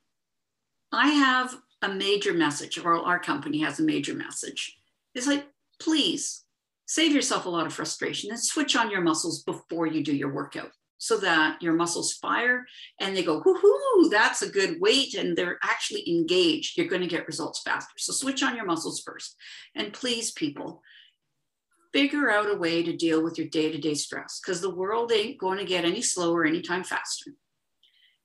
i 0.92 1.08
have 1.08 1.56
a 1.82 1.88
major 1.88 2.32
message 2.32 2.78
or 2.78 2.94
our 2.94 3.18
company 3.18 3.58
has 3.58 3.80
a 3.80 3.82
major 3.82 4.14
message 4.14 4.78
it's 5.14 5.26
like 5.26 5.46
please 5.80 6.44
save 6.90 7.12
yourself 7.12 7.46
a 7.46 7.48
lot 7.48 7.66
of 7.66 7.72
frustration 7.72 8.30
and 8.30 8.40
switch 8.40 8.74
on 8.74 8.90
your 8.90 9.00
muscles 9.00 9.44
before 9.44 9.86
you 9.86 10.02
do 10.02 10.12
your 10.12 10.32
workout 10.32 10.72
so 10.98 11.16
that 11.18 11.62
your 11.62 11.72
muscles 11.72 12.14
fire 12.14 12.66
and 12.98 13.16
they 13.16 13.22
go, 13.22 13.40
whoo, 13.46 14.08
that's 14.10 14.42
a 14.42 14.50
good 14.50 14.80
weight. 14.80 15.14
And 15.14 15.36
they're 15.36 15.60
actually 15.62 16.10
engaged. 16.10 16.76
You're 16.76 16.88
going 16.88 17.02
to 17.02 17.06
get 17.06 17.28
results 17.28 17.62
faster. 17.62 17.94
So 17.96 18.12
switch 18.12 18.42
on 18.42 18.56
your 18.56 18.64
muscles 18.64 19.00
first. 19.06 19.36
And 19.76 19.92
please, 19.92 20.32
people, 20.32 20.82
figure 21.92 22.28
out 22.28 22.50
a 22.50 22.58
way 22.58 22.82
to 22.82 22.96
deal 22.96 23.22
with 23.22 23.38
your 23.38 23.46
day 23.46 23.70
to 23.70 23.78
day 23.78 23.94
stress 23.94 24.40
because 24.44 24.60
the 24.60 24.74
world 24.74 25.12
ain't 25.12 25.38
going 25.38 25.58
to 25.58 25.64
get 25.64 25.84
any 25.84 26.02
slower 26.02 26.44
anytime 26.44 26.82
faster. 26.82 27.30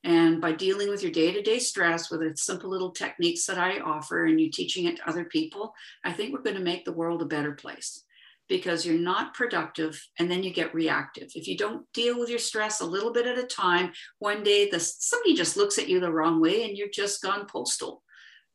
And 0.03 0.41
by 0.41 0.53
dealing 0.53 0.89
with 0.89 1.03
your 1.03 1.11
day 1.11 1.31
to 1.33 1.41
day 1.43 1.59
stress 1.59 2.09
with 2.09 2.21
the 2.21 2.35
simple 2.35 2.71
little 2.71 2.91
techniques 2.91 3.45
that 3.45 3.59
I 3.59 3.79
offer 3.79 4.25
and 4.25 4.41
you 4.41 4.49
teaching 4.49 4.85
it 4.85 4.97
to 4.97 5.07
other 5.07 5.25
people, 5.25 5.75
I 6.03 6.13
think 6.13 6.33
we're 6.33 6.41
going 6.41 6.57
to 6.57 6.63
make 6.63 6.83
the 6.83 6.93
world 6.93 7.21
a 7.21 7.25
better 7.25 7.51
place 7.51 8.01
because 8.47 8.85
you're 8.85 8.99
not 8.99 9.33
productive 9.33 10.01
and 10.19 10.29
then 10.29 10.43
you 10.43 10.51
get 10.51 10.73
reactive. 10.73 11.31
If 11.35 11.47
you 11.47 11.57
don't 11.57 11.85
deal 11.93 12.19
with 12.19 12.29
your 12.29 12.39
stress 12.39 12.81
a 12.81 12.85
little 12.85 13.11
bit 13.11 13.27
at 13.27 13.37
a 13.37 13.43
time, 13.43 13.91
one 14.19 14.43
day 14.43 14.69
the, 14.69 14.79
somebody 14.79 15.35
just 15.35 15.57
looks 15.57 15.77
at 15.77 15.89
you 15.89 15.99
the 15.99 16.11
wrong 16.11 16.41
way 16.41 16.63
and 16.63 16.77
you're 16.77 16.89
just 16.89 17.21
gone 17.21 17.47
postal, 17.47 18.03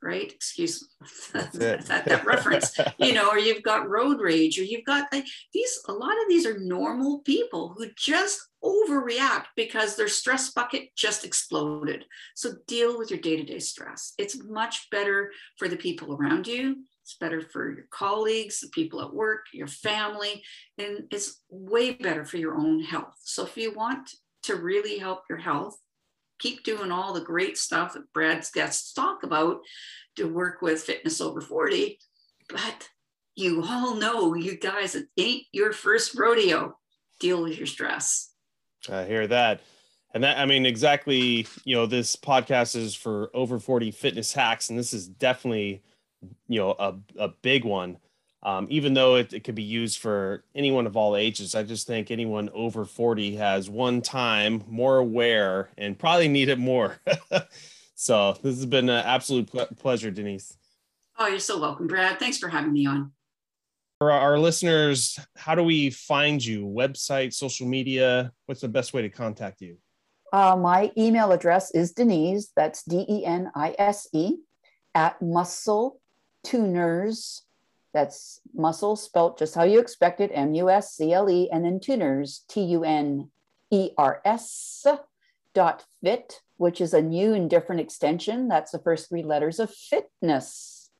right? 0.03 0.31
Excuse 0.31 0.88
that, 1.33 1.53
that, 1.53 2.05
that 2.05 2.24
reference, 2.24 2.76
you 2.98 3.12
know, 3.12 3.29
or 3.31 3.38
you've 3.38 3.62
got 3.62 3.88
road 3.88 4.20
rage 4.20 4.59
or 4.59 4.64
you've 4.64 4.85
got 4.85 5.12
like 5.12 5.26
these, 5.53 5.81
a 5.88 5.92
lot 5.92 6.12
of 6.12 6.29
these 6.29 6.46
are 6.46 6.59
normal 6.59 7.20
people 7.20 7.74
who 7.76 7.87
just 7.96 8.40
overreact 8.62 9.46
because 9.57 9.96
their 9.96 10.09
stress 10.09 10.50
bucket 10.53 10.94
just 10.94 11.24
exploded. 11.24 12.05
So 12.35 12.53
deal 12.66 12.98
with 12.98 13.11
your 13.11 13.20
day 13.20 13.37
to 13.37 13.44
day 13.44 13.59
stress. 13.59 14.12
It's 14.18 14.42
much 14.44 14.88
better 14.90 15.33
for 15.59 15.68
the 15.68 15.76
people 15.76 16.14
around 16.14 16.46
you. 16.46 16.85
It's 17.02 17.16
better 17.16 17.40
for 17.40 17.72
your 17.72 17.86
colleagues, 17.90 18.60
the 18.60 18.68
people 18.68 19.00
at 19.02 19.12
work, 19.12 19.46
your 19.52 19.66
family, 19.66 20.42
and 20.78 21.04
it's 21.10 21.42
way 21.48 21.92
better 21.92 22.24
for 22.24 22.36
your 22.36 22.56
own 22.56 22.82
health. 22.82 23.14
So 23.22 23.44
if 23.44 23.56
you 23.56 23.72
want 23.72 24.10
to 24.44 24.56
really 24.56 24.98
help 24.98 25.22
your 25.28 25.38
health, 25.38 25.76
keep 26.38 26.62
doing 26.64 26.90
all 26.90 27.12
the 27.12 27.20
great 27.20 27.58
stuff 27.58 27.94
that 27.94 28.12
Brad's 28.12 28.50
guests 28.50 28.92
talk 28.92 29.22
about 29.22 29.58
to 30.16 30.24
work 30.24 30.62
with 30.62 30.82
fitness 30.82 31.20
over 31.20 31.40
40, 31.40 31.98
but 32.48 32.88
you 33.36 33.62
all 33.62 33.94
know, 33.94 34.34
you 34.34 34.58
guys, 34.58 34.94
it 34.94 35.06
ain't 35.16 35.44
your 35.52 35.72
first 35.72 36.18
rodeo. 36.18 36.76
Deal 37.18 37.42
with 37.42 37.56
your 37.56 37.66
stress. 37.66 38.32
I 38.90 39.04
hear 39.04 39.26
that. 39.26 39.60
And 40.12 40.24
that, 40.24 40.38
I 40.38 40.46
mean, 40.46 40.66
exactly, 40.66 41.46
you 41.64 41.76
know, 41.76 41.86
this 41.86 42.16
podcast 42.16 42.74
is 42.74 42.94
for 42.94 43.30
over 43.34 43.58
40 43.58 43.90
fitness 43.92 44.32
hacks, 44.32 44.68
and 44.68 44.78
this 44.78 44.92
is 44.92 45.06
definitely, 45.06 45.82
you 46.48 46.61
know, 46.61 46.74
a, 46.78 46.94
a 47.18 47.28
big 47.28 47.64
one. 47.64 47.98
Um, 48.42 48.66
even 48.70 48.94
though 48.94 49.16
it, 49.16 49.35
it 49.35 49.44
could 49.44 49.54
be 49.54 49.62
used 49.62 49.98
for 49.98 50.44
anyone 50.54 50.87
of 50.87 50.96
all 50.96 51.14
ages, 51.14 51.54
I 51.54 51.62
just 51.62 51.87
think 51.87 52.11
anyone 52.11 52.48
over 52.54 52.87
40 52.87 53.37
has 53.37 53.68
one 53.68 54.00
time 54.00 54.64
more 54.66 54.96
aware 54.96 55.68
and 55.76 55.98
probably 55.98 56.28
need 56.28 56.48
it 56.48 56.59
more. 56.59 56.98
so 57.94 58.33
this 58.42 58.56
has 58.56 58.66
been 58.66 58.88
an 58.88 59.04
absolute 59.04 59.50
pleasure, 59.78 60.11
Denise. 60.11 60.56
Oh, 61.18 61.26
you're 61.26 61.38
so 61.38 61.61
welcome, 61.61 61.87
Brad. 61.87 62.18
Thanks 62.18 62.38
for 62.38 62.48
having 62.48 62.72
me 62.72 62.87
on. 62.87 63.12
For 63.98 64.11
our 64.11 64.38
listeners, 64.38 65.18
how 65.37 65.54
do 65.54 65.62
we 65.62 65.90
find 65.90 66.42
you? 66.42 66.64
Website, 66.64 67.35
social 67.35 67.66
media? 67.66 68.33
What's 68.46 68.62
the 68.62 68.68
best 68.68 68.94
way 68.94 69.02
to 69.02 69.11
contact 69.11 69.61
you? 69.61 69.76
Uh, 70.33 70.56
my 70.56 70.90
email 70.96 71.33
address 71.33 71.74
is 71.74 71.92
Denise, 71.92 72.50
that's 72.56 72.83
D 72.85 73.04
E 73.06 73.26
N 73.26 73.50
I 73.54 73.74
S 73.78 74.09
E, 74.14 74.37
at 74.94 75.20
muscle 75.20 76.00
tuners. 76.44 77.42
That's 77.92 78.40
muscle 78.55 78.94
spelt 78.94 79.38
just 79.38 79.55
how 79.55 79.64
you 79.64 79.81
expect 79.81 80.20
it 80.20 80.31
M 80.33 80.55
U 80.55 80.70
S 80.70 80.94
C 80.94 81.12
L 81.12 81.29
E, 81.29 81.48
and 81.50 81.64
then 81.64 81.81
tuners, 81.81 82.44
T 82.48 82.62
U 82.62 82.85
N 82.85 83.31
E 83.70 83.90
R 83.98 84.20
S 84.24 84.87
dot 85.55 85.85
fit, 86.03 86.40
which 86.57 86.81
is 86.81 86.94
a 86.94 87.03
new 87.03 87.35
and 87.35 87.50
different 87.50 87.81
extension. 87.81 88.48
That's 88.48 88.70
the 88.70 88.79
first 88.79 89.09
three 89.09 89.22
letters 89.22 89.59
of 89.59 89.74
fitness. 89.74 90.90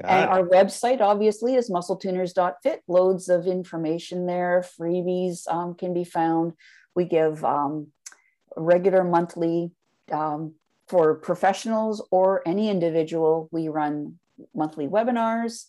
Got 0.00 0.10
and 0.10 0.24
it. 0.24 0.28
our 0.28 0.42
website 0.46 1.00
obviously 1.00 1.54
is 1.54 1.70
muscletuners.fit. 1.70 2.82
Loads 2.86 3.28
of 3.28 3.46
information 3.46 4.26
there. 4.26 4.64
Freebies 4.78 5.48
um, 5.48 5.74
can 5.74 5.94
be 5.94 6.04
found. 6.04 6.52
We 6.94 7.04
give 7.06 7.44
um, 7.44 7.88
regular 8.56 9.04
monthly 9.04 9.70
um, 10.12 10.54
for 10.86 11.14
professionals 11.14 12.06
or 12.10 12.42
any 12.46 12.68
individual. 12.68 13.48
We 13.50 13.68
run 13.68 14.18
monthly 14.54 14.86
webinars 14.86 15.66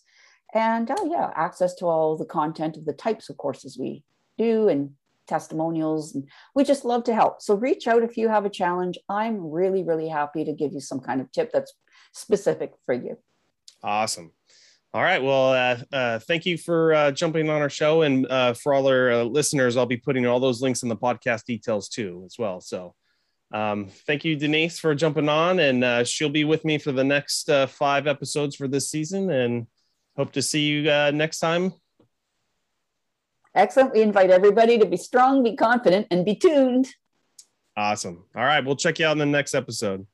and 0.54 0.90
uh, 0.90 0.96
yeah, 1.06 1.30
access 1.34 1.74
to 1.76 1.86
all 1.86 2.16
the 2.16 2.24
content 2.24 2.76
of 2.76 2.84
the 2.84 2.92
types 2.92 3.28
of 3.28 3.36
courses 3.36 3.76
we 3.78 4.02
do 4.38 4.68
and 4.68 4.90
testimonials. 5.26 6.14
And 6.14 6.28
we 6.54 6.64
just 6.64 6.84
love 6.84 7.04
to 7.04 7.14
help. 7.14 7.42
So 7.42 7.54
reach 7.54 7.86
out 7.86 8.02
if 8.02 8.16
you 8.16 8.28
have 8.28 8.46
a 8.46 8.50
challenge. 8.50 8.98
I'm 9.08 9.50
really, 9.50 9.84
really 9.84 10.08
happy 10.08 10.44
to 10.44 10.52
give 10.52 10.72
you 10.72 10.80
some 10.80 11.00
kind 11.00 11.20
of 11.20 11.30
tip 11.32 11.52
that's 11.52 11.74
specific 12.12 12.72
for 12.86 12.94
you. 12.94 13.18
Awesome. 13.82 14.32
All 14.94 15.02
right. 15.02 15.22
Well, 15.22 15.52
uh, 15.52 15.76
uh, 15.92 16.18
thank 16.20 16.46
you 16.46 16.56
for 16.56 16.94
uh, 16.94 17.10
jumping 17.12 17.50
on 17.50 17.60
our 17.60 17.68
show. 17.68 18.02
And 18.02 18.26
uh, 18.26 18.54
for 18.54 18.72
all 18.72 18.88
our 18.88 19.12
uh, 19.12 19.22
listeners, 19.24 19.76
I'll 19.76 19.84
be 19.84 19.98
putting 19.98 20.26
all 20.26 20.40
those 20.40 20.62
links 20.62 20.82
in 20.82 20.88
the 20.88 20.96
podcast 20.96 21.44
details 21.44 21.90
too, 21.90 22.22
as 22.24 22.36
well. 22.38 22.62
So 22.62 22.94
um, 23.52 23.88
thank 24.06 24.24
you, 24.24 24.36
Denise, 24.36 24.78
for 24.78 24.94
jumping 24.94 25.28
on. 25.28 25.58
And 25.60 25.82
uh, 25.82 26.04
she'll 26.04 26.28
be 26.28 26.44
with 26.44 26.64
me 26.64 26.78
for 26.78 26.92
the 26.92 27.04
next 27.04 27.48
uh, 27.48 27.66
five 27.66 28.06
episodes 28.06 28.56
for 28.56 28.68
this 28.68 28.90
season. 28.90 29.30
And 29.30 29.66
hope 30.16 30.32
to 30.32 30.42
see 30.42 30.66
you 30.66 30.90
uh, 30.90 31.10
next 31.14 31.38
time. 31.38 31.72
Excellent. 33.54 33.94
We 33.94 34.02
invite 34.02 34.30
everybody 34.30 34.78
to 34.78 34.86
be 34.86 34.96
strong, 34.96 35.42
be 35.42 35.56
confident, 35.56 36.06
and 36.10 36.24
be 36.24 36.34
tuned. 36.34 36.88
Awesome. 37.76 38.24
All 38.36 38.44
right. 38.44 38.64
We'll 38.64 38.76
check 38.76 38.98
you 38.98 39.06
out 39.06 39.12
in 39.12 39.18
the 39.18 39.26
next 39.26 39.54
episode. 39.54 40.06